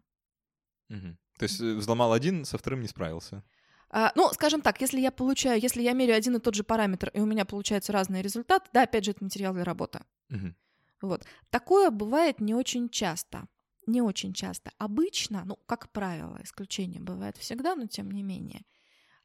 [0.90, 1.20] Мгм.
[1.38, 3.44] То есть э, взломал один, со вторым не справился.
[3.92, 7.12] А, ну, скажем так, если я получаю, если я меряю один и тот же параметр,
[7.13, 10.00] и у меня получается разный результат, да, опять же, это материал для работы.
[10.30, 10.56] Мгм.
[11.02, 11.24] Вот.
[11.52, 13.48] Такое бывает не очень часто.
[13.88, 14.71] Не очень часто.
[14.78, 18.65] Обычно, ну, как правило, исключение бывает всегда, но тем не менее.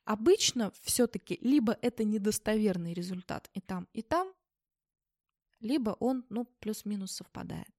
[0.05, 4.33] Обычно все-таки либо это недостоверный результат и там, и там,
[5.61, 7.73] либо он, ну, плюс-минус совпадает.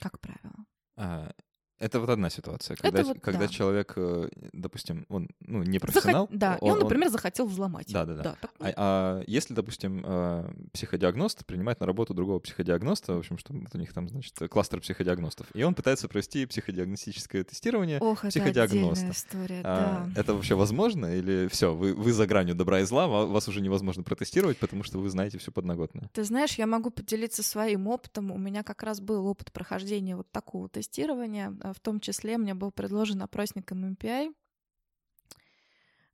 [0.00, 0.64] Как правило.
[0.96, 1.32] А,
[1.80, 3.48] Это вот одна ситуация, когда, вот когда да.
[3.48, 6.26] человек, э, допустим, он ну, не профессионал.
[6.26, 7.90] Захот- Да, и он, он- например, захотел взломать.
[7.90, 8.36] Да-да-да.
[8.40, 13.54] так- А, а если, допустим, э, психодиагност принимает на работу другого психодиагноста, в общем, что
[13.54, 17.98] у них там, значит, кластер психодиагностов, и он пытается провести психодиагностическое тестирование.
[18.00, 18.90] Ох, это психодиагноста.
[18.92, 20.20] отдельная история, А, да.
[20.20, 21.06] Это вообще возможно?
[21.16, 24.82] Или все, вы, вы за гранью добра и зла, ва- вас уже невозможно протестировать, потому
[24.82, 26.10] что вы знаете всю подноготную?
[26.12, 28.30] Ты знаешь, я могу поделиться своим опытом.
[28.30, 31.56] У меня как раз был опыт прохождения вот такого тестирования.
[31.72, 34.34] В том числе мне был предложен опросник MMPI.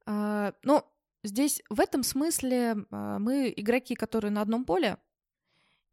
[0.07, 0.85] А, Ну,
[1.25, 4.99] здесь в этом смысле а, мы игроки, которые на одном поле,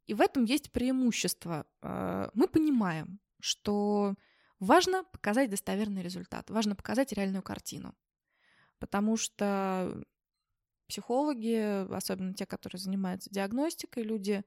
[0.06, 1.66] и в этом есть преимущество.
[1.82, 4.16] А, Мы понимаем, что
[4.60, 7.96] важно показать достоверный результат, важно показать реальную картину.
[8.80, 10.04] Потому что
[10.88, 14.44] психологи, особенно те, которые занимаются диагностикой, люди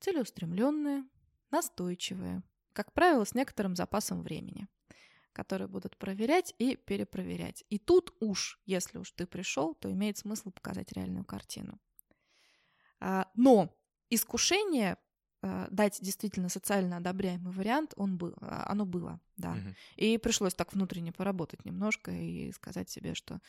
[0.00, 1.04] целеустремленные,
[1.50, 2.42] настойчивые,
[2.72, 4.68] как правило, с некоторым запасом времени,
[5.32, 7.64] которые будут проверять и перепроверять.
[7.70, 11.78] И тут уж, если уж ты пришел, то имеет смысл показать реальную картину.
[13.00, 13.74] А, Но
[14.10, 14.96] искушение
[15.42, 19.52] а, дать действительно социально одобряемый вариант, он был, а, оно было, да.
[19.52, 19.74] Мгм.
[19.96, 23.40] И пришлось так внутренне поработать немножко и сказать себе, что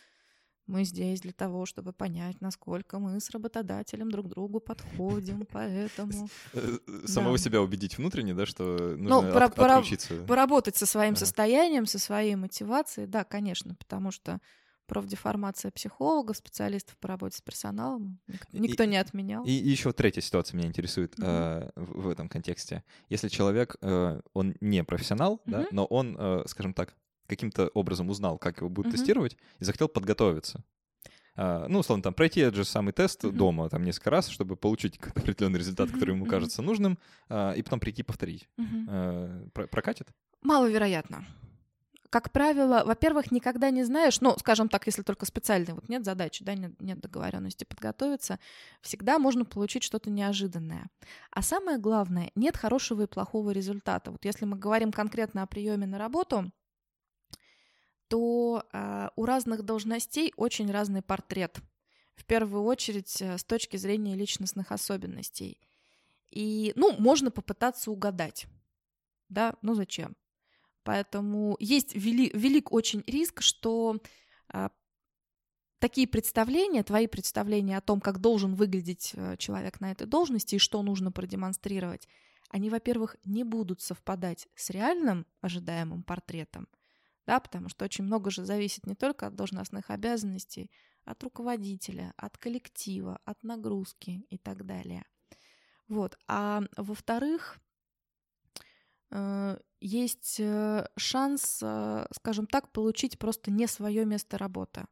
[0.68, 6.78] мы здесь для того, чтобы понять, насколько мы с работодателем друг другу подходим, поэтому Э,
[7.06, 7.44] Самого Да.
[7.44, 10.16] себя убедить внутренне, да, что Ну, нужно пора- от- пора- отключиться.
[10.26, 11.20] поработать со своим Ага.
[11.20, 14.40] состоянием, со своей мотивацией, да, конечно, потому что
[14.88, 19.44] профдеформация психологов, специалистов по работе с персоналом ник- И- никто не отменял.
[19.46, 21.28] И еще третья ситуация меня интересует Мгм.
[21.28, 22.84] э, в в этом контексте.
[23.10, 25.68] Если человек, э, он не профессионал, да, Мгм.
[25.72, 26.96] но он, э, скажем так,
[27.28, 28.98] каким-то образом узнал, как его будут Мгм.
[28.98, 30.64] тестировать, и захотел подготовиться.
[31.36, 33.36] А, ну, условно, там пройти этот же самый тест Мгм.
[33.38, 36.30] дома там несколько раз, чтобы получить определенный результат, который ему мгм.
[36.32, 38.48] кажется нужным, а, и потом прийти повторить.
[38.58, 38.88] Мгм.
[38.90, 40.10] А, про- прокатит?
[40.42, 41.26] Маловероятно.
[42.10, 46.44] Как правило, во-первых, никогда не знаешь, ну, скажем так, если только специальной вот нет задачи,
[46.44, 48.38] да, нет, нет договоренности подготовиться,
[48.82, 50.90] всегда можно получить что-то неожиданное.
[51.32, 54.12] А самое главное, нет хорошего и плохого результата.
[54.12, 56.52] Вот если мы говорим конкретно о приеме на работу,
[58.14, 61.60] то а, у разных должностей очень разный портрет.
[62.14, 65.60] В первую очередь э, с точки зрения личностных особенностей.
[66.30, 68.46] И, ну, можно попытаться угадать.
[69.30, 70.16] Да, ну зачем?
[70.84, 74.00] Поэтому есть вели- велик очень риск, что
[74.48, 74.70] а,
[75.80, 80.60] такие представления, твои представления о том, как должен выглядеть э, человек на этой должности и
[80.60, 82.08] что нужно продемонстрировать,
[82.50, 86.68] они, во-первых, не будут совпадать с реальным ожидаемым портретом,
[87.26, 90.72] да, потому что очень много же зависит не только от должностных обязанностей,
[91.06, 95.06] от руководителя, от коллектива, от нагрузки и так далее.
[95.88, 96.18] Вот.
[96.28, 97.60] А во-вторых,
[99.12, 104.86] э, есть э, шанс, э, скажем так, получить просто не свое место работы.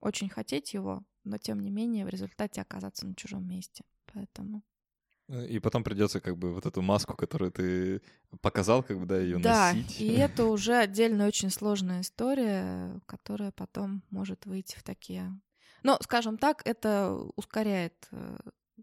[0.00, 3.84] Очень хотеть его, но тем не менее в результате оказаться на чужом месте.
[4.12, 4.62] Поэтому.
[5.28, 8.00] И потом придется как бы вот эту маску, которую ты
[8.40, 10.00] показал, как бы, да, ее Да, носить.
[10.00, 15.32] и это уже отдельная очень сложная история, которая потом может выйти в такие...
[15.82, 18.38] Но, скажем так, это ускоряет э,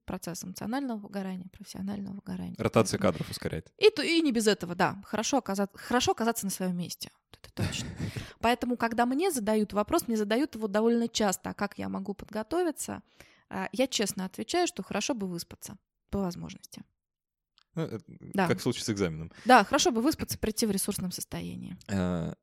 [0.05, 2.55] процесс эмоционального выгорания, профессионального выгорания.
[2.57, 3.71] Ротация кадров ускоряет.
[3.77, 5.01] И, то- и не без этого, да.
[5.05, 7.09] Хорошо оказаться, хорошо оказаться на своем месте.
[7.31, 7.87] Это точно.
[8.39, 13.01] Поэтому, когда мне задают вопрос, мне задают его довольно часто, а как я могу подготовиться,
[13.49, 15.77] а, я честно отвечаю, что хорошо бы выспаться
[16.13, 16.83] по возможности.
[17.75, 18.47] Ну, это Да.
[18.47, 19.31] Как в случае с экзаменом.
[19.45, 21.75] Да, хорошо бы выспаться, прийти в ресурсном состоянии.
[21.89, 22.33] А,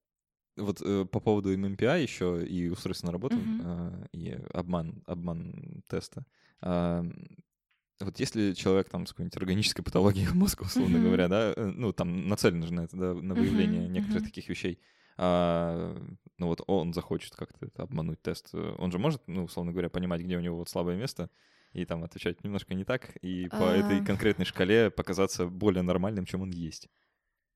[0.57, 3.61] Вот э, по поводу MMPI еще и устройства на работу, Мгм.
[3.61, 6.25] а, и обман, обман теста.
[6.63, 7.05] А,
[8.01, 11.05] Вот если человек там с какой-нибудь органической патологией мозга, условно Мгм.
[11.07, 14.31] говоря, да, э, ну там нацелен же на это, да, на выявление Мгм, некоторых мгм.
[14.31, 14.81] таких вещей,
[15.19, 15.97] а,
[16.39, 20.23] ну вот он захочет как-то обмануть тест, э, он же может, ну, условно говоря, понимать,
[20.23, 21.31] где у него вот слабое место,
[21.73, 24.05] и там отвечать немножко не так, и по этой А.
[24.05, 26.89] конкретной шкале показаться более нормальным, чем он есть.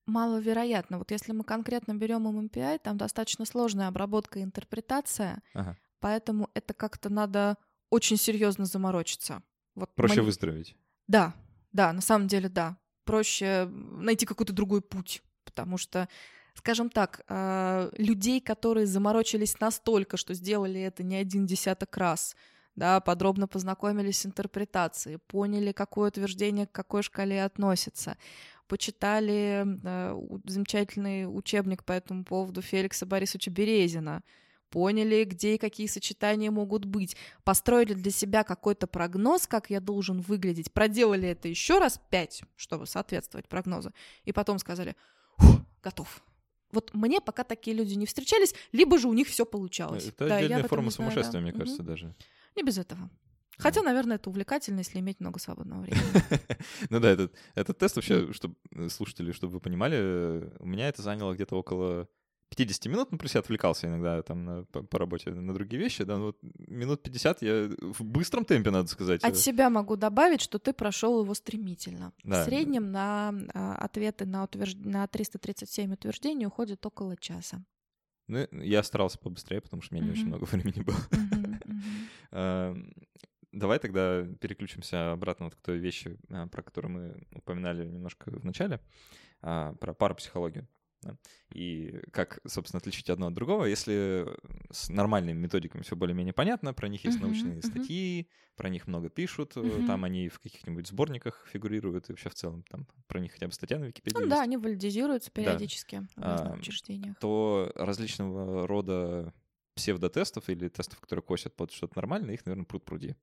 [0.07, 0.99] Маловероятно.
[0.99, 5.79] Вот если мы конкретно берем MMPI, там достаточно сложная обработка и интерпретация, Ага.
[6.01, 7.57] поэтому это как-то надо
[7.91, 9.43] очень серьезно заморочиться.
[9.75, 10.77] Вот Проще мои- выздороветь.
[11.07, 11.35] Да,
[11.73, 12.77] да, на самом деле да.
[13.05, 16.09] Проще найти какой-то другой путь, потому что,
[16.55, 22.37] скажем так, а, людей, которые заморочились настолько, что сделали это не один десяток раз,
[22.77, 28.17] да, подробно познакомились с интерпретацией, поняли, какое утверждение к какой шкале относится,
[28.67, 34.23] почитали э, замечательный учебник по этому поводу Феликса Борисовича Березина,
[34.71, 40.21] поняли, где и какие сочетания могут быть, построили для себя какой-то прогноз, как я должен
[40.21, 43.93] выглядеть, проделали это еще раз пять, чтобы соответствовать прогнозу,
[44.25, 44.97] и потом сказали,
[45.37, 46.25] «Фу, готов.
[46.75, 50.07] Вот мне пока такие люди не встречались, либо же у них все получалось.
[50.09, 51.15] Это Да, отдельная форма не знаю, да.
[51.15, 51.61] сумасшествия, мне Мгм.
[51.61, 52.15] кажется, даже.
[52.57, 53.09] Не без этого.
[53.57, 56.03] Хотя, наверное, это увлекательно, если иметь много свободного времени.
[56.91, 57.11] Ну да,
[57.55, 58.57] этот, тест вообще, чтобы
[58.91, 62.09] слушатели, чтобы вы понимали, э, у меня это заняло где-то около
[62.57, 66.05] 50 минут, ну, плюс я отвлекался иногда там на- по, по работе на другие вещи,
[66.05, 69.23] да, ну, вот минут 50 я в быстром темпе, надо сказать.
[69.23, 72.13] От э, себя могу добавить, что ты прошел его стремительно.
[72.23, 72.43] Да.
[72.43, 74.79] В среднем на а, ответы на, утвержд...
[74.79, 77.65] на 337 утверждений уходит около часа.
[78.27, 80.97] Ну, я старался побыстрее, потому что у меня не очень много времени было.
[82.33, 82.95] Эм,
[83.55, 88.45] Давай тогда переключимся обратно вот к той вещи, а, про которую мы упоминали немножко в
[88.45, 88.81] начале,
[89.43, 90.67] а, про парапсихологию.
[91.05, 91.17] Да.
[91.53, 93.65] И как, собственно, отличить одно от другого.
[93.67, 94.27] Если
[94.71, 99.53] с нормальными методиками все более-менее понятно, про них есть научные статьи, про них много пишут,
[99.57, 103.47] э, там они в каких-нибудь сборниках фигурируют, и вообще в целом там про них хотя
[103.47, 104.31] бы статья на Википедии Ну есть.
[104.31, 107.17] да, они валидизируются периодически в разных А, учреждениях.
[107.19, 109.33] то различного рода
[109.75, 113.17] псевдотестов или тестов, которые косят под что-то нормальное, их, наверное, пруд пруди.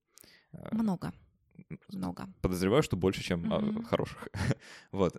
[0.53, 1.13] А, Много,
[1.93, 2.27] много.
[2.41, 3.83] Подозреваю, что больше, чем Мгм.
[3.85, 4.27] хороших.
[4.91, 5.15] вот.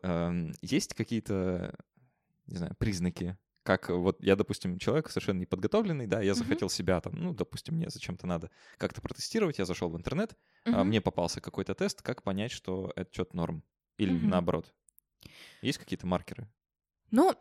[0.61, 1.75] Есть какие-то,
[2.47, 7.15] не знаю, признаки, как вот я, допустим, человек совершенно неподготовленный, да, я захотел себя там,
[7.15, 10.37] ну, допустим, мне зачем-то надо как-то протестировать, я зашел в интернет,
[10.71, 10.85] а Мгм.
[10.85, 13.65] мне попался какой-то тест, как понять, что это что-то норм?
[13.99, 14.27] Или Мгм.
[14.27, 14.75] наоборот?
[15.63, 16.51] Есть какие-то маркеры?
[17.11, 17.35] Ну,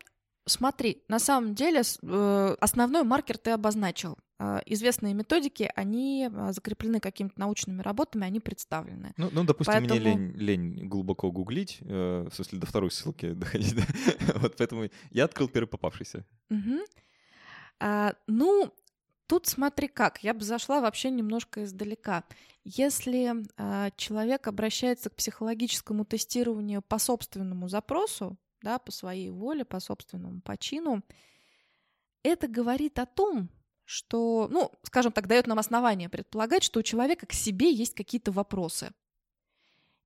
[0.51, 4.17] Смотри, на самом деле э, основной маркер ты обозначил.
[4.37, 9.13] Э, известные методики, они э, закреплены какими-то научными работами, они представлены.
[9.15, 13.31] Ну, ну допустим, Поэтому- мне лень, лень глубоко гуглить, э, в смысле до второй ссылки
[13.33, 13.83] доходить, да?
[14.39, 16.25] вот поэтому я открыл первый попавшийся.
[16.49, 16.81] Мгм.
[17.79, 18.73] А, ну,
[19.27, 20.21] тут смотри как.
[20.21, 22.25] Я бы зашла вообще немножко издалека.
[22.65, 29.79] Если а, человек обращается к психологическому тестированию по собственному запросу, да, по своей воле, по
[29.79, 31.03] собственному почину,
[32.23, 33.49] это говорит о том,
[33.85, 38.31] что, ну, скажем так, дает нам основание предполагать, что у человека к себе есть какие-то
[38.31, 38.91] вопросы.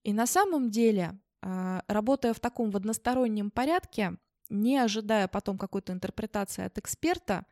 [0.03, 4.17] И на самом деле, а, работая в таком в одностороннем порядке,
[4.49, 7.45] не ожидая потом какой-то интерпретации от эксперта,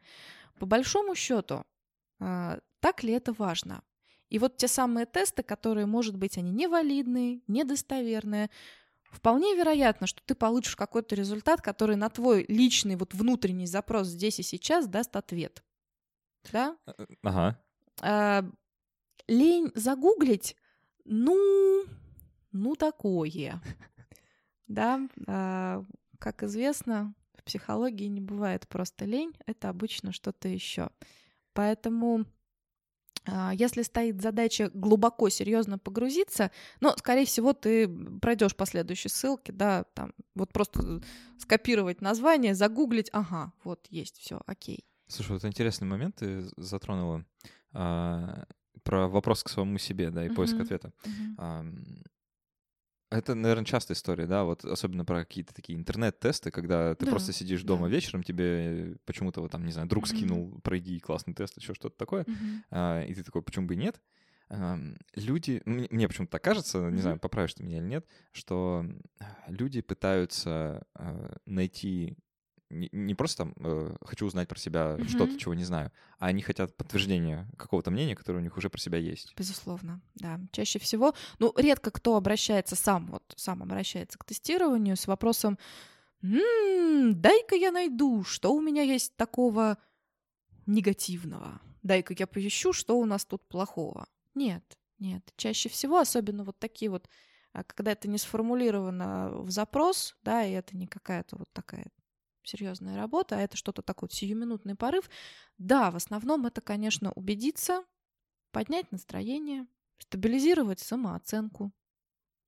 [0.59, 1.65] по большому счету,
[2.19, 3.83] а, так ли это важно?
[4.29, 8.49] И вот те самые тесты, которые, может быть, они невалидные, недостоверные,
[9.13, 14.39] вполне вероятно, что ты получишь какой-то результат, который на твой личный вот внутренний запрос здесь
[14.39, 15.63] и сейчас даст ответ.
[16.51, 16.77] Да?
[16.85, 17.63] Э, Ага.
[18.01, 18.43] А,
[19.27, 20.55] лень загуглить,
[21.05, 21.85] ну,
[22.51, 23.61] ну такое.
[24.67, 25.83] Да, а,
[26.19, 30.89] как известно, в психологии не бывает просто лень, это обычно что-то еще.
[31.53, 32.25] Поэтому
[33.53, 36.51] если стоит задача глубоко, серьезно погрузиться,
[36.81, 37.87] но, скорее всего, ты
[38.19, 41.01] пройдешь по следующей ссылке, да, там, вот просто
[41.37, 44.85] скопировать название, загуглить, ага, вот есть, все, окей.
[45.07, 47.25] Слушай, вот интересный момент ты затронула
[47.71, 48.45] а,
[48.83, 50.63] про вопрос к самому себе, да, и поиск Мгм.
[50.63, 50.93] ответа.
[51.37, 51.83] Ам,
[53.13, 57.31] Это, наверное, частая история, да, вот особенно про какие-то такие интернет-тесты, когда ты Да, просто
[57.31, 57.89] сидишь дома да.
[57.89, 60.07] вечером, тебе почему-то вот там, не знаю, друг Мгм.
[60.07, 62.25] скинул, пройди классный тест, еще что-то такое,
[62.71, 64.01] а, и ты такой, почему бы и нет?
[65.15, 67.01] Люди, мне, мне почему-то так кажется, не Мгм.
[67.01, 68.85] знаю, поправишь ты меня или нет, что
[69.19, 72.17] а, люди пытаются а, найти
[72.73, 75.39] не, не просто там э, хочу узнать про себя что-то, Мгм.
[75.39, 78.97] чего не знаю, а они хотят подтверждения какого-то мнения, которое у них уже про себя
[78.97, 79.33] есть.
[79.37, 80.39] Безусловно, да.
[80.51, 85.57] Чаще всего, ну, редко кто обращается сам, вот сам обращается к тестированию с вопросом
[86.21, 89.77] «М, дай-ка я найду, что у меня есть такого
[90.65, 91.61] негативного.
[91.83, 94.07] Дай-ка я поищу, что у нас тут плохого.
[94.35, 94.63] Нет,
[94.99, 95.21] нет.
[95.35, 97.09] Чаще всего, особенно вот такие вот,
[97.51, 101.87] а, когда это не сформулировано в запрос, да, и это не какая-то вот такая
[102.43, 105.09] серьезная работа, а это что-то такое сиюминутный порыв.
[105.57, 107.83] Да, в основном это, конечно, убедиться,
[108.51, 109.65] поднять настроение,
[109.99, 111.71] стабилизировать самооценку.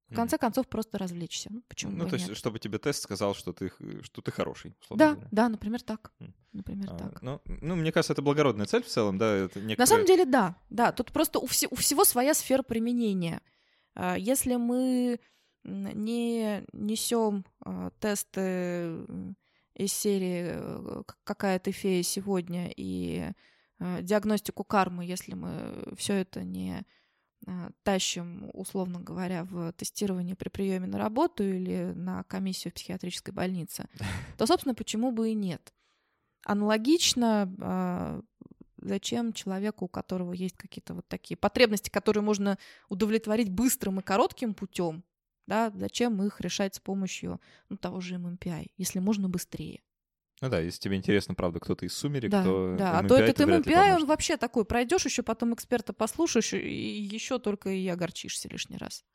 [0.09, 1.49] В конце концов, просто развлечься.
[1.51, 2.37] Ну, почему Ну, бы то и есть, нет?
[2.37, 3.71] чтобы тебе тест сказал, что ты,
[4.03, 5.27] что ты хороший, Да, говоря.
[5.31, 6.13] да, например, так.
[6.53, 7.21] Например, А, так.
[7.23, 9.33] ну, ну, мне кажется, это благородная цель в целом, да.
[9.35, 10.91] Это На некоторые- самом деле, да, да.
[10.91, 13.41] Тут просто у, все- у всего своя сфера применения.
[13.95, 15.19] А, Если мы
[15.63, 19.35] не несем а, тесты м,
[19.75, 23.31] из серии э, «Какая ты фея сегодня» и
[23.79, 26.85] э, диагностику кармы, если мы все это не
[27.47, 33.33] а, тащим, условно говоря, в тестирование при приеме на работу или на комиссию в психиатрической
[33.33, 33.87] больнице,
[34.37, 35.73] то, собственно, почему бы и нет.
[36.43, 38.21] Аналогично, а,
[38.77, 42.57] зачем человеку, у которого есть какие-то вот такие потребности, которые можно
[42.89, 45.03] удовлетворить быстрым и коротким путем,
[45.47, 47.39] да, зачем их решать с помощью
[47.69, 49.81] ну, того же MMPI, если можно быстрее.
[50.41, 52.99] Ну да, если тебе интересно, правда, кто-то из «Сумерек», Да, то да.
[52.99, 57.39] А MMPI то этот MMPI, он вообще такой, пройдешь еще потом эксперта послушаешь, и еще
[57.39, 59.05] только и огорчишься лишний раз.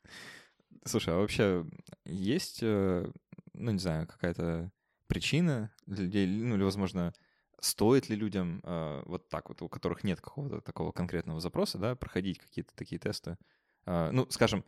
[0.83, 1.65] Слушай, а вообще
[2.05, 3.11] есть, э,
[3.53, 4.71] ну, не знаю, какая-то
[5.05, 7.13] причина людей, ну, или, возможно,
[7.59, 11.95] стоит ли людям э, вот так вот, у которых нет какого-то такого конкретного запроса, да,
[11.95, 13.37] проходить какие-то такие тесты?
[13.85, 14.65] Э, ну, скажем,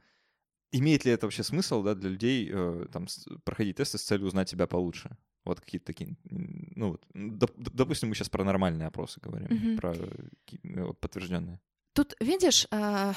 [0.74, 3.07] имеет ли это вообще смысл, да, для людей э, там
[3.45, 5.17] проходить тесты с целью узнать себя получше?
[5.45, 9.78] Вот какие-то такие, ну вот, доп- допустим, мы сейчас про нормальные опросы говорим, Мгм.
[9.78, 11.59] про э, подтвержденные.
[11.93, 13.13] Тут, видишь, а,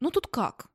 [0.00, 0.68] ну тут как?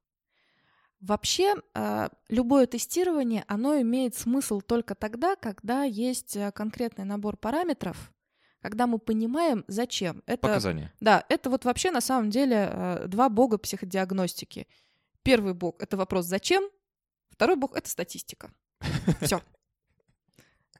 [0.99, 8.13] Вообще, а, любое тестирование, оно имеет смысл только тогда, когда есть а, конкретный набор параметров,
[8.61, 10.21] когда мы понимаем, зачем.
[10.25, 10.93] Это, Показания.
[11.01, 14.67] да, это вот вообще на самом деле два бога психодиагностики.
[15.23, 16.69] Первый бог— это вопрос «зачем?»,
[17.29, 18.53] второй бог— это статистика.
[19.21, 19.41] Все.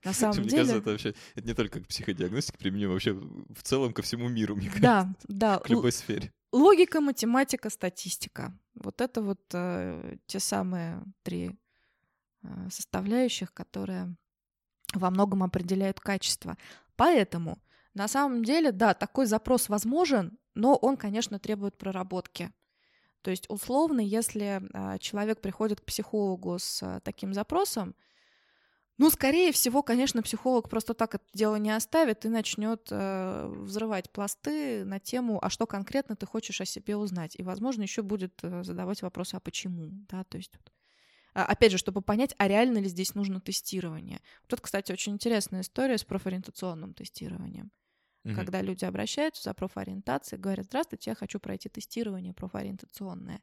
[0.03, 0.57] На самом Мне деле...
[0.57, 4.55] кажется, это вообще это не только к психодиагностике применимо, вообще в целом ко всему миру,
[4.55, 5.59] мне кажется, Да, да.
[5.59, 6.33] к любой сфере.
[6.51, 8.57] Логика, математика, статистика.
[8.75, 11.51] Вот это вот э, те самые три
[12.43, 14.15] э, составляющих, которые
[14.93, 16.57] во многом определяют качество.
[16.95, 17.59] Поэтому
[17.93, 22.51] на самом деле, да, такой запрос возможен, но он, конечно, требует проработки.
[23.23, 27.95] То есть, условно, если э, человек приходит к психологу с э, таким запросом,
[28.99, 34.11] Ну, скорее всего, конечно, психолог просто так это дело не оставит и начнет э, взрывать
[34.11, 37.35] пласты на тему, а что конкретно ты хочешь о себе узнать.
[37.39, 40.51] И, возможно, еще будет э, задавать вопросы, а почему, да, то есть
[41.33, 44.19] а, опять же, чтобы понять, а реально ли здесь нужно тестирование.
[44.49, 47.71] Вот кстати, очень интересная история с профориентационным тестированием.
[48.23, 48.35] Угу.
[48.35, 53.41] Когда люди обращаются за профориентацией, говорят, здравствуйте, я хочу пройти тестирование профориентационное.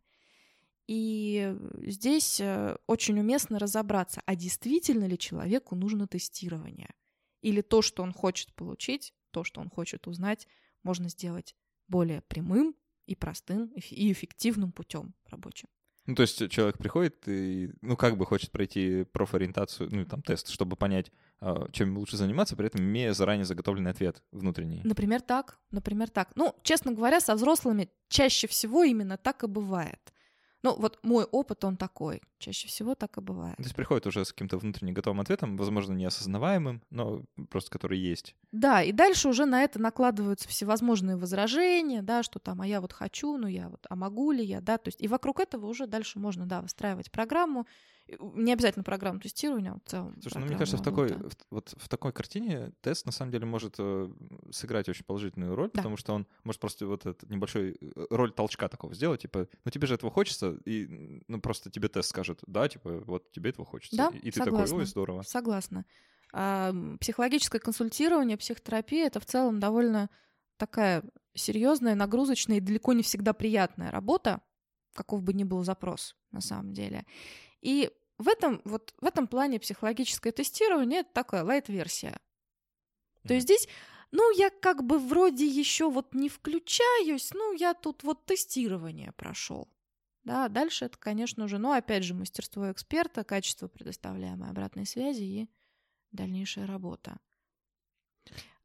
[0.86, 6.90] И здесь э, очень уместно разобраться, а действительно ли человеку нужно тестирование?
[7.42, 10.48] Или то, что он хочет получить, то, что он хочет узнать,
[10.82, 11.54] можно сделать
[11.86, 12.74] более прямым
[13.06, 15.68] и простым и эффективным путем рабочим.
[16.10, 20.48] Ну, то есть человек приходит и, ну, как бы хочет пройти профориентацию, ну, там, тест,
[20.48, 24.80] чтобы понять, а, чем лучше заниматься, при этом имея заранее заготовленный ответ внутренний.
[24.82, 25.60] Например, так.
[25.70, 26.30] Например, так.
[26.34, 30.00] Ну, честно говоря, со взрослыми чаще всего именно так и бывает.
[30.62, 32.20] Ну, вот мой опыт, он такой.
[32.38, 33.56] Чаще всего так и бывает.
[33.56, 38.34] То есть приходит уже с каким-то внутренне готовым ответом, возможно, неосознаваемым, но просто который есть.
[38.52, 42.92] Да, и дальше уже на это накладываются всевозможные возражения, да, что там, а я вот
[42.92, 45.86] хочу, ну я вот, а могу ли я, да, то есть и вокруг этого уже
[45.86, 47.66] дальше можно, да, выстраивать программу,
[48.18, 50.16] не обязательно программу тестирования, а в целом.
[50.20, 53.46] Слушай, ну мне кажется, в такой, в, вот в такой картине тест на самом деле
[53.46, 54.10] может э,
[54.50, 55.78] сыграть очень положительную роль, да.
[55.78, 59.70] потому что он может просто вот этот небольшой э, роль толчка такого сделать, типа, ну
[59.70, 63.64] тебе же этого хочется, и ну просто тебе тест скажет, да, типа, вот тебе этого
[63.64, 63.96] хочется.
[63.96, 65.22] Да, и, и ты согласна, такой, ой, здорово.
[65.22, 65.84] Согласна.
[66.32, 70.10] А, психологическое консультирование, психотерапия— это в целом довольно
[70.56, 71.02] такая
[71.34, 74.40] серьезная, нагрузочная и далеко не всегда приятная работа,
[74.94, 77.04] каков бы ни был запрос на самом деле.
[77.60, 77.90] И
[78.20, 82.20] в этом, вот, в этом плане психологическое тестирование— это такая лайт-версия.
[83.26, 83.66] То есть здесь,
[84.12, 89.68] ну, я как бы вроде еще вот не включаюсь, ну, я тут вот тестирование прошел.
[90.24, 95.48] Да, дальше это, конечно же, ну, опять же, мастерство эксперта, качество предоставляемой обратной связи и
[96.12, 97.18] дальнейшая работа.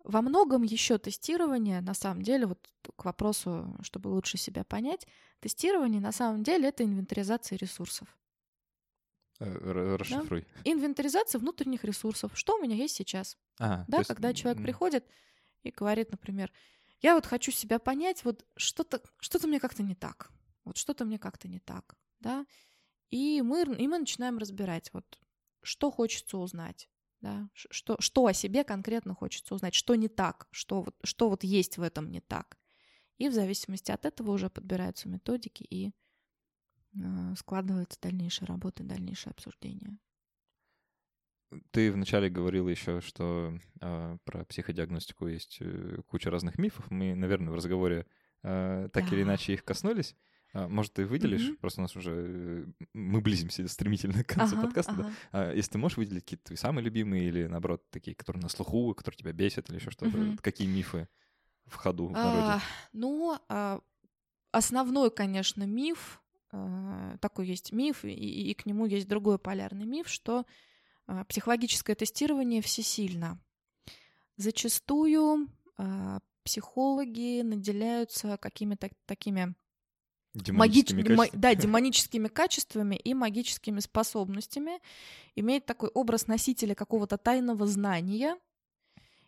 [0.04, 5.08] Во многом еще тестирование, на самом деле, вот к вопросу, чтобы лучше себя понять,
[5.40, 8.16] тестирование на самом деле это инвентаризация ресурсов.
[9.40, 10.42] Э, расшифруй.
[10.42, 10.72] Да?
[10.72, 12.32] Инвентаризация внутренних ресурсов.
[12.36, 13.38] Что у меня есть сейчас?
[13.60, 14.08] А, да, есть...
[14.08, 15.06] когда человек приходит
[15.64, 16.52] и говорит, например,
[17.02, 20.32] я вот хочу себя понять, вот что-то что мне как-то не так.
[20.64, 22.46] Вот что-то мне как-то не так, да.
[23.12, 25.20] И мы, и мы начинаем разбирать, вот
[25.62, 26.90] что хочется узнать,
[27.22, 31.44] да, что, что о себе конкретно хочется узнать, что не так, что вот, что вот
[31.44, 32.58] есть в этом не так.
[33.18, 35.92] И в зависимости от этого уже подбираются методики и
[37.38, 39.98] складывается дальнейшая работа, дальнейшее обсуждение.
[41.72, 46.90] Ты вначале говорила еще, что э, про психодиагностику есть э, куча разных мифов.
[46.90, 48.06] Мы, наверное, в разговоре
[48.44, 49.16] э, так да.
[49.16, 50.16] или иначе их коснулись.
[50.54, 51.50] А, может, ты выделишь?
[51.50, 51.58] Mm-hmm.
[51.58, 54.94] Просто у нас уже э, мы близимся стремительно к концу ага, подкаста.
[54.94, 55.04] Ага.
[55.04, 55.12] Да?
[55.32, 58.94] А, если ты можешь выделить какие-то твои самые любимые или наоборот такие, которые на слуху,
[58.94, 60.38] которые тебя бесят или еще что-то, mm-hmm.
[60.42, 61.10] какие мифы
[61.66, 62.42] в ходу в народе?
[62.42, 62.62] А,
[62.94, 63.82] ну, а,
[64.52, 66.22] основной, конечно, миф
[67.22, 70.46] такой есть миф, и, и к нему есть другой полярный миф, что
[71.08, 73.40] э, психологическое тестирование всесильно.
[74.38, 79.56] Зачастую э, психологи наделяются какими-то такими
[80.36, 81.16] демоническими, маги...
[81.16, 81.42] качествами.
[81.42, 84.80] Да, демоническими качествами и магическими способностями,
[85.36, 88.38] имеет такой образ носителя какого-то тайного знания.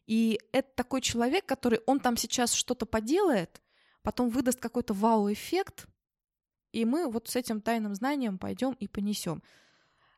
[0.05, 3.61] И это такой человек, который, он там сейчас что-то поделает,
[4.03, 5.87] потом выдаст какой-то вау-эффект,
[6.77, 9.41] и мы вот с этим тайным знанием пойдем и понесем.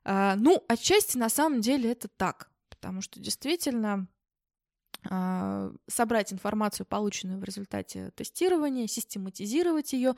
[0.04, 4.08] А, ну, отчасти на самом деле это так, потому что действительно
[5.10, 10.16] а, собрать информацию, полученную в результате тестирования, систематизировать ее,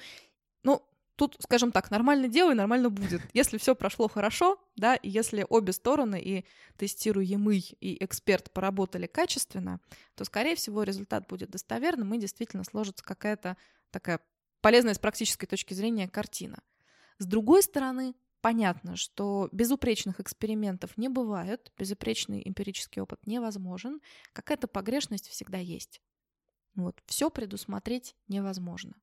[0.64, 0.84] ну,
[1.16, 3.22] тут, скажем так, нормально делай, нормально будет.
[3.36, 6.44] Если все прошло хорошо, да, и если обе стороны, и
[6.76, 9.80] тестируемый, и эксперт поработали качественно,
[10.16, 13.58] то, скорее всего, результат будет достоверным, и действительно сложится какая-то
[13.92, 14.22] такая
[14.62, 16.64] полезная с практической точки зрения картина.
[17.18, 24.02] С другой стороны, понятно, что безупречных экспериментов не бывает, безупречный эмпирический опыт невозможен,
[24.34, 26.02] какая-то погрешность всегда есть.
[26.76, 28.94] Вот, все предусмотреть невозможно.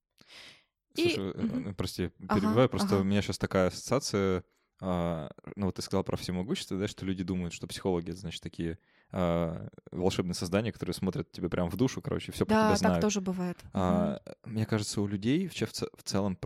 [0.95, 1.69] Слушай, И...
[1.69, 3.03] Э, прости, перебиваю, ага, просто ага.
[3.03, 4.43] у меня сейчас такая ассоциация,
[4.81, 8.79] а, ну вот ты сказал про всемогущество, да, что люди думают, что психологи, значит, такие
[9.13, 12.81] э, волшебные создания, которые смотрят тебе прямо в душу, короче, все да, про тебя знают.
[12.81, 13.59] Да, так тоже бывает.
[13.73, 16.39] А, mm Мне кажется, у людей в, в целом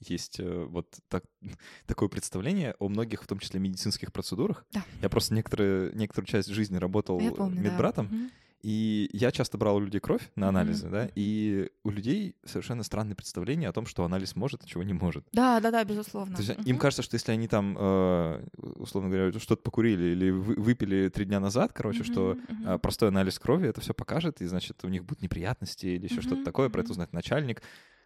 [0.00, 1.24] есть э, вот так,
[1.86, 4.64] такое представление о многих, в том числе медицинских процедурах.
[4.72, 4.84] Да.
[5.02, 8.30] Я просто некоторые, некоторую часть жизни работал помню, медбратом, да.
[8.62, 10.90] И я часто брал у людей кровь на анализы, mm-hmm.
[10.90, 14.94] да, и у людей совершенно странное представление о том, что анализ может, а чего не
[14.94, 15.26] может.
[15.32, 16.34] Да, да, да, безусловно.
[16.34, 16.64] То есть mm-hmm.
[16.64, 21.38] им кажется, что если они там, э, условно говоря, что-то покурили или выпили три дня
[21.38, 22.12] назад, короче, mm-hmm.
[22.12, 22.78] что mm-hmm.
[22.78, 26.22] простой анализ крови это все покажет, и значит у них будут неприятности или еще mm-hmm.
[26.22, 27.62] что-то такое, про это узнает начальник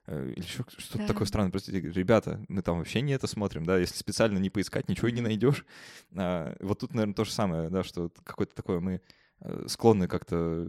[0.06, 1.06] э, или еще что-то да.
[1.06, 1.52] такое странное.
[1.52, 5.12] Простите, ребята, мы там вообще не это смотрим, да, если специально не поискать, ничего и
[5.12, 5.64] не найдешь.
[6.16, 9.00] А, вот тут, наверное, то же самое, да, что какое-то такое мы
[9.66, 10.68] склонны как-то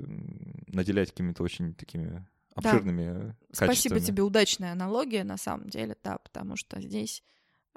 [0.67, 3.35] наделять какими-то очень такими обширными да.
[3.49, 3.73] качествами.
[3.73, 7.23] Спасибо тебе, удачная аналогия, на самом деле, да, потому что здесь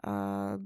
[0.02, 0.60] э,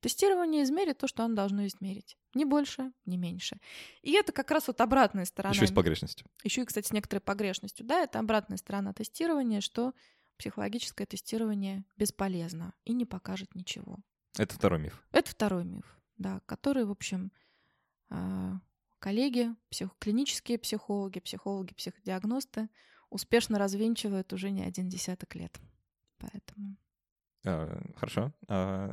[0.00, 2.16] тестирование измерит то, что оно должно измерить.
[2.34, 3.58] Ни больше, ни меньше.
[4.02, 5.54] И это как раз вот обратная сторона.
[5.54, 6.26] Еще и с погрешностью.
[6.44, 7.86] Еще и, кстати, с некоторой погрешностью.
[7.86, 9.94] Да, это обратная сторона тестирования, что
[10.36, 13.98] психологическое тестирование бесполезно и не покажет ничего.
[14.36, 15.02] Это второй миф.
[15.12, 17.32] Это второй миф, да, который, в общем,
[18.10, 18.60] а,
[18.98, 19.90] коллеги, псих...
[19.98, 22.68] клинические психологи, психологи, психодиагносты
[23.10, 25.58] успешно развенчивают уже не один десяток лет.
[26.18, 26.76] Поэтому...
[27.44, 28.32] А, хорошо.
[28.48, 28.92] А,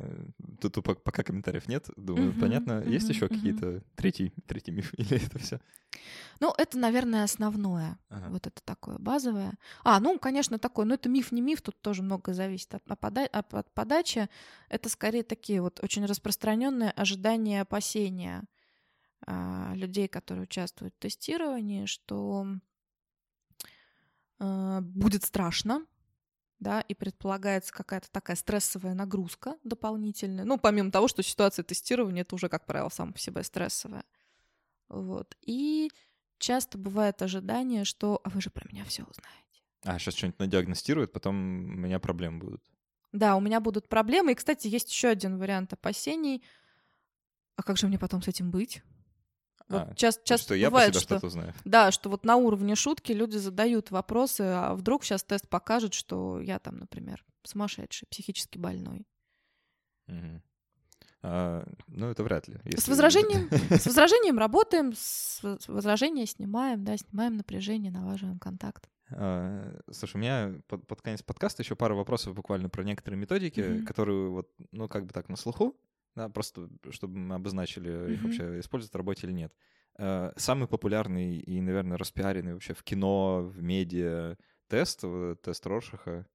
[0.61, 1.89] тут, пока комментариев нет.
[1.97, 2.71] Думаю, uh-huh, понятно.
[2.73, 3.35] Uh-huh, Есть еще uh-huh.
[3.35, 5.59] какие-то третий, третий миф или это все?
[6.39, 7.97] Ну, это, наверное, основное.
[8.09, 8.29] Ага.
[8.29, 9.53] Вот это такое базовое.
[9.83, 10.85] А, ну, конечно, такое.
[10.85, 11.61] Но это миф, не миф.
[11.63, 14.29] Тут тоже многое зависит от, от, от подачи.
[14.69, 18.43] Это скорее такие вот очень распространенные ожидания, опасения
[19.75, 22.45] людей, которые участвуют в тестировании, что
[24.39, 25.85] а, будет страшно,
[26.59, 30.45] да, и предполагается какая-то такая стрессовая нагрузка дополнительная.
[30.45, 34.05] Ну, помимо того, что ситуация тестирования это уже, как правило, сама по себе стрессовая.
[34.89, 35.35] Вот.
[35.41, 35.91] И
[36.39, 39.63] часто бывает ожидание, что «а вы же про меня все узнаете».
[39.83, 42.63] А, сейчас что-нибудь надиагностируют, потом у меня проблемы будут.
[43.11, 44.31] Да, у меня будут проблемы.
[44.31, 46.43] И, кстати, есть еще один вариант опасений.
[47.55, 48.81] А как же мне потом с этим быть?
[49.69, 51.53] Вот а, часто, часто что я бывает, что, что знаю.
[51.65, 56.39] Да, что вот на уровне шутки люди задают вопросы, а вдруг сейчас тест покажет, что
[56.41, 59.05] я там, например, сумасшедший, психически больной.
[60.07, 60.41] Угу.
[61.25, 62.59] А, ну, это вряд ли.
[62.77, 68.89] С возражением, с возражением работаем, с возражения снимаем, да, снимаем напряжение, налаживаем контакт.
[69.09, 73.61] А, слушай, у меня под, под конец подкаста еще пару вопросов буквально про некоторые методики,
[73.61, 73.83] mm-hmm.
[73.85, 75.77] которые вот, ну, как бы так на слуху
[76.15, 78.13] да, просто чтобы мы обозначили, mm-hmm.
[78.13, 79.53] их вообще используют в работе или нет.
[79.97, 84.37] Э, самый популярный и, наверное, распиаренный вообще в кино, в медиа
[84.67, 85.03] тест,
[85.41, 86.27] тест Роршаха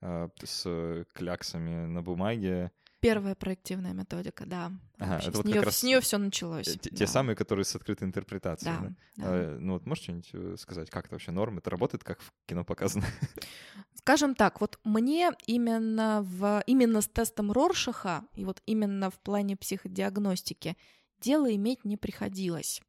[0.00, 2.72] э, с кляксами на бумаге.
[3.00, 4.72] Первая проективная методика, да.
[4.98, 6.66] Ага, это с, вот нее, раз с нее все началось.
[6.66, 6.96] Те, да.
[6.96, 8.74] те самые, которые с открытой интерпретацией.
[8.74, 8.94] Да, да?
[9.16, 9.24] Да.
[9.26, 11.58] А, ну вот можешь что-нибудь э, сказать, как это вообще норм?
[11.58, 13.06] Это работает, как в кино показано?
[13.94, 19.56] Скажем так, вот мне именно, в, именно с тестом Роршаха и вот именно в плане
[19.56, 20.76] психодиагностики
[21.20, 22.82] дело иметь не приходилось.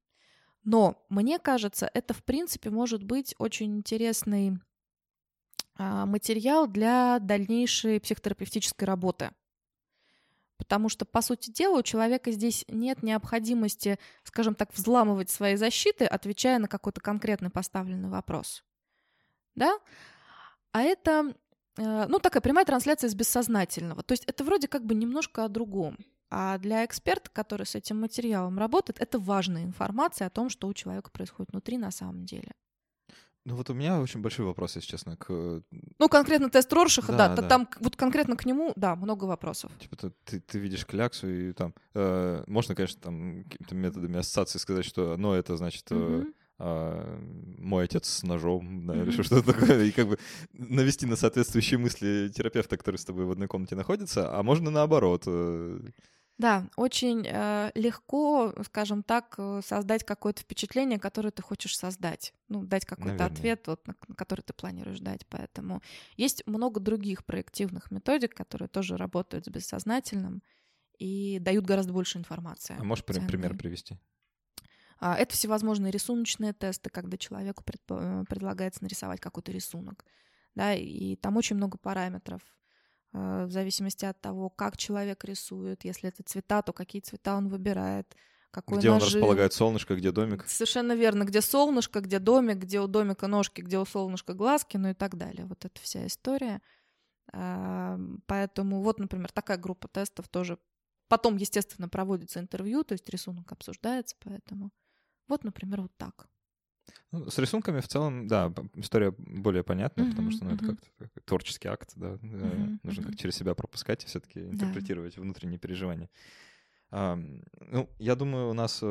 [0.64, 4.60] Но мне кажется, это в принципе может быть очень интересный
[5.76, 9.32] а, материал для дальнейшей психотерапевтической работы.
[10.60, 16.06] Потому что, по сути дела, у человека здесь нет необходимости, скажем так, взламывать свои защиты,
[16.06, 18.64] отвечая на какой-то конкретный поставленный вопрос.
[19.56, 19.80] Да?
[20.74, 21.34] А это,
[21.78, 24.04] э, ну, такая прямая трансляция из бессознательного.
[24.04, 25.98] То есть это вроде как бы немножко о другом.
[26.30, 30.74] А для эксперта, который с этим материалом работает, это важная информация о том, что у
[30.74, 32.52] человека происходит внутри на самом деле.
[33.50, 35.28] Ну вот у меня очень большой вопрос, если честно, к...
[35.32, 37.48] Ну конкретно тест Роршаха, да, да, да.
[37.48, 39.72] там вот конкретно к нему, да, много вопросов.
[39.80, 41.74] Типа ты, ты, ты видишь кляксу и там...
[41.96, 45.86] Э, можно, конечно, там какими-то методами ассоциации сказать, что ну это значит...
[45.90, 46.26] Э,
[46.60, 47.20] э,
[47.58, 49.02] мой отец с ножом, да, mm-hmm.
[49.02, 50.20] или что-то такое, и как бы
[50.54, 55.24] навести на соответствующие мысли терапевта, который с тобой в одной комнате находится, а можно наоборот.
[55.26, 55.80] Э,
[56.40, 62.34] да, очень э, легко, скажем так, э, создать какое-то впечатление, которое ты хочешь создать.
[62.48, 65.28] Ну, дать какой-то ответ, вот, на, на который ты планируешь дать.
[65.28, 65.82] Поэтому
[66.16, 70.42] есть много других проективных методик, которые тоже работают с бессознательным
[70.98, 72.78] и дают гораздо больше информации.
[72.80, 73.28] А можешь ценной.
[73.28, 73.98] пример привести?
[74.98, 80.06] А, это всевозможные рисуночные тесты, когда человеку пред, э, предлагается нарисовать какой-то рисунок.
[80.56, 82.42] Да, и там очень много параметров
[83.12, 85.84] в зависимости от того, как человек рисует.
[85.84, 88.16] Если это цвета, то какие цвета он выбирает.
[88.52, 89.08] Какой где нажим.
[89.08, 90.48] он располагает солнышко, где домик?
[90.48, 91.24] Совершенно верно.
[91.24, 95.18] Где солнышко, где домик, где у домика ножки, где у солнышка глазки, ну и так
[95.18, 95.46] далее.
[95.46, 96.62] Вот эта вся история.
[97.32, 100.58] А, поэтому вот, например, такая группа тестов тоже.
[101.08, 104.72] Потом, естественно, проводится интервью, то есть рисунок обсуждается, поэтому
[105.28, 106.28] вот, например, вот так.
[107.12, 110.56] Ну, с рисунками в целом, да, история более понятная, mm-hmm, потому что ну, mm-hmm.
[110.56, 113.06] это как творческий акт, да, mm-hmm, нужно mm-hmm.
[113.06, 115.22] как через себя пропускать и все-таки интерпретировать да.
[115.22, 116.10] внутренние переживания.
[116.92, 118.86] Ну, я думаю, у нас э,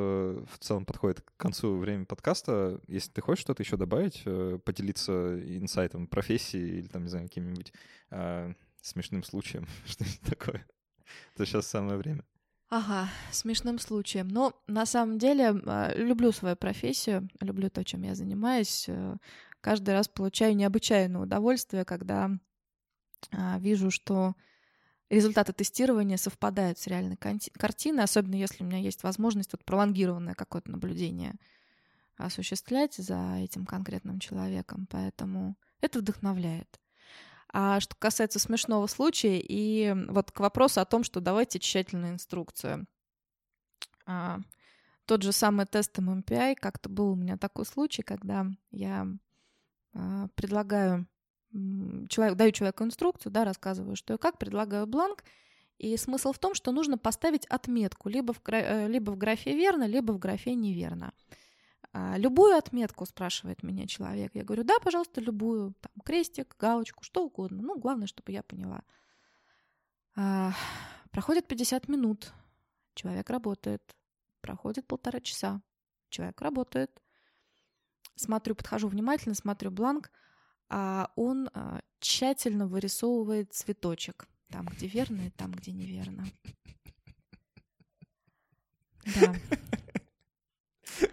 [0.49, 2.80] в целом подходит к концу время подкаста.
[2.86, 7.72] Если ты хочешь что-то еще добавить, э, поделиться инсайтом профессии или там, не знаю, каким-нибудь
[8.11, 10.64] а, смешным случаем, что-нибудь такое,
[11.36, 12.22] то сейчас самое время.
[12.71, 14.29] Ага, смешным случаем.
[14.29, 18.85] Но на самом деле а, люблю свою профессию, люблю то, чем я занимаюсь.
[18.89, 19.16] Э,
[19.62, 22.31] каждый раз получаю необычайное удовольствие, когда
[23.33, 24.35] а, вижу, что
[25.09, 30.71] результаты тестирования совпадают с реальной картиной, особенно если у меня есть возможность вот пролонгированное какое-то
[30.71, 31.37] наблюдение
[32.19, 34.87] осуществлять за этим конкретным человеком.
[34.91, 36.79] Поэтому это вдохновляет.
[37.51, 42.86] А что касается смешного случая, и вот к вопросу о том, что давайте тщательную инструкцию.
[44.07, 44.40] А,
[45.07, 49.07] тот же самый тест MMPI, как-то был у меня такой случай, когда я
[49.94, 51.07] а, предлагаю
[52.09, 55.24] человек, даю человеку инструкцию, да, рассказываю, что и как, предлагаю бланк,
[55.78, 59.86] и смысл в том, что нужно поставить отметку либо в, э, либо в графе верно,
[59.86, 61.12] либо в графе неверно.
[61.95, 64.34] Любую отметку спрашивает меня человек.
[64.34, 65.74] Я говорю, да, пожалуйста, любую.
[65.80, 67.62] Там, крестик, галочку, что угодно.
[67.62, 68.82] Ну, главное, чтобы я поняла.
[70.14, 70.53] А,
[71.11, 72.32] проходит 50 минут.
[72.95, 73.82] Человек работает.
[74.41, 75.62] Проходит полтора часа.
[76.11, 77.03] Человек работает.
[78.16, 80.11] Смотрю, подхожу внимательно, смотрю бланк
[80.68, 84.28] а он а, тщательно вырисовывает цветочек.
[84.49, 86.26] Там, где верно, и там, где неверно.
[89.14, 89.34] Да.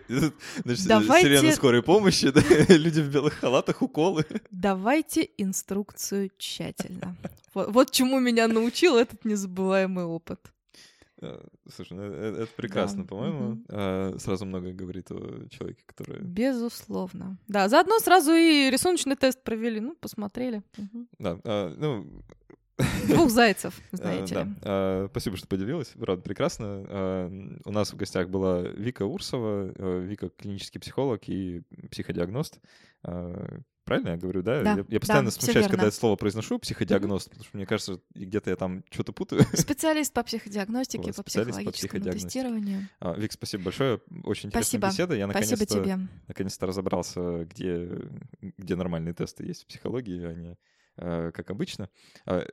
[0.08, 1.28] Значит, Давайте...
[1.28, 2.42] сирена скорой помощи, да?
[2.70, 4.26] люди в белых халатах, уколы.
[4.52, 7.16] Давайте инструкцию тщательно.
[7.54, 10.52] Вот, вот чему меня научил этот незабываемый опыт.
[11.22, 11.40] Э,
[11.74, 13.08] слушай, ну это, это прекрасно, да.
[13.08, 13.52] по-моему.
[13.52, 13.64] Угу.
[13.70, 16.22] А, сразу много говорит о человеке, который...
[16.22, 17.38] Безусловно.
[17.48, 20.62] Да, заодно сразу и рисуночный тест провели, ну, посмотрели.
[20.78, 21.08] Угу.
[21.20, 22.24] Да, а, ну...
[23.08, 24.46] Двух зайцев, знаете ли.
[24.62, 25.08] Да.
[25.12, 25.94] Спасибо, что поделилась.
[26.00, 27.60] Правда, прекрасно.
[27.66, 29.74] У нас в гостях была Вика Урсова.
[29.76, 32.60] Э, Вика— клинический психолог и психодиагност.
[33.86, 34.64] Правильно я говорю, да?
[34.64, 37.30] да я, я постоянно да, смущаюсь, когда это слово произношу, психодиагност, mm-hmm.
[37.30, 39.44] потому что мне кажется, где-то я там что-то путаю.
[39.54, 42.90] Специалист по психодиагностике, вот, по психологическому по тестированию.
[43.00, 44.02] А, Вик, спасибо большое.
[44.24, 44.88] Очень интересная спасибо.
[44.88, 45.16] беседа.
[45.16, 46.00] Я наконец-то, тебе.
[46.28, 47.88] наконец-то разобрался, где,
[48.42, 50.56] где нормальные тесты есть в психологии, а не э,
[50.98, 51.90] как обычно.
[52.26, 52.46] А,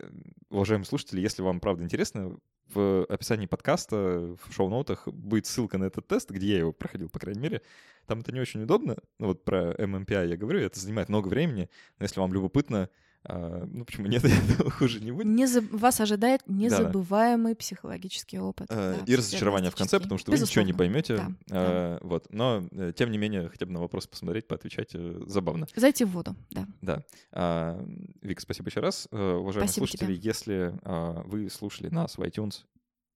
[0.50, 2.36] уважаемые слушатели, если вам правда интересно,
[2.74, 7.18] в описании подкаста, в шоу-ноутах будет ссылка на этот тест, где я его проходил, по
[7.18, 7.62] крайней мере.
[8.06, 8.96] Там это не очень удобно.
[9.18, 11.68] Ну вот про MMPI я говорю, это занимает много времени.
[11.98, 12.88] Но если вам любопытно,
[13.24, 14.24] а, ну почему нет,
[14.78, 15.26] хуже не будет.
[15.26, 15.60] Не за...
[15.60, 17.56] Вас ожидает незабываемый да.
[17.56, 18.66] психологический опыт.
[18.70, 20.62] А, да, и разочарование в конце, потому что Безусловно.
[20.62, 21.16] вы ничего не поймете.
[21.16, 22.06] Да, а, да.
[22.06, 22.26] Вот.
[22.30, 25.68] Но, э, тем не менее, хотя бы на вопрос посмотреть, поотвечать э, забавно.
[25.76, 26.66] Зайти в воду, да.
[26.80, 27.04] Да.
[27.30, 27.84] А,
[28.22, 29.06] Вик, спасибо еще раз.
[29.12, 30.28] Э, уважаемые спасибо слушатели, тебе.
[30.28, 32.62] если а, вы слушали нас в iTunes,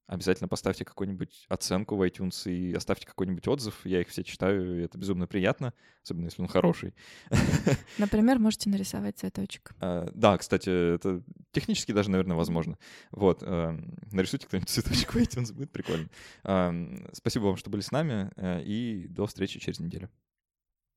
[0.07, 3.85] обязательно поставьте какую-нибудь оценку в iTunes и оставьте какой-нибудь отзыв.
[3.85, 6.95] Я их все читаю, и это безумно приятно, особенно если он хороший.
[7.99, 9.75] Например, можете нарисовать цветочек.
[9.81, 12.79] А, да, кстати, это технически даже, наверное, возможно.
[13.11, 13.79] Вот, а,
[14.13, 16.09] нарисуйте кто-нибудь цветочек в iTunes, будет прикольно.
[16.45, 16.75] А,
[17.13, 20.11] спасибо вам, что были с нами, э, и до встречи через неделю.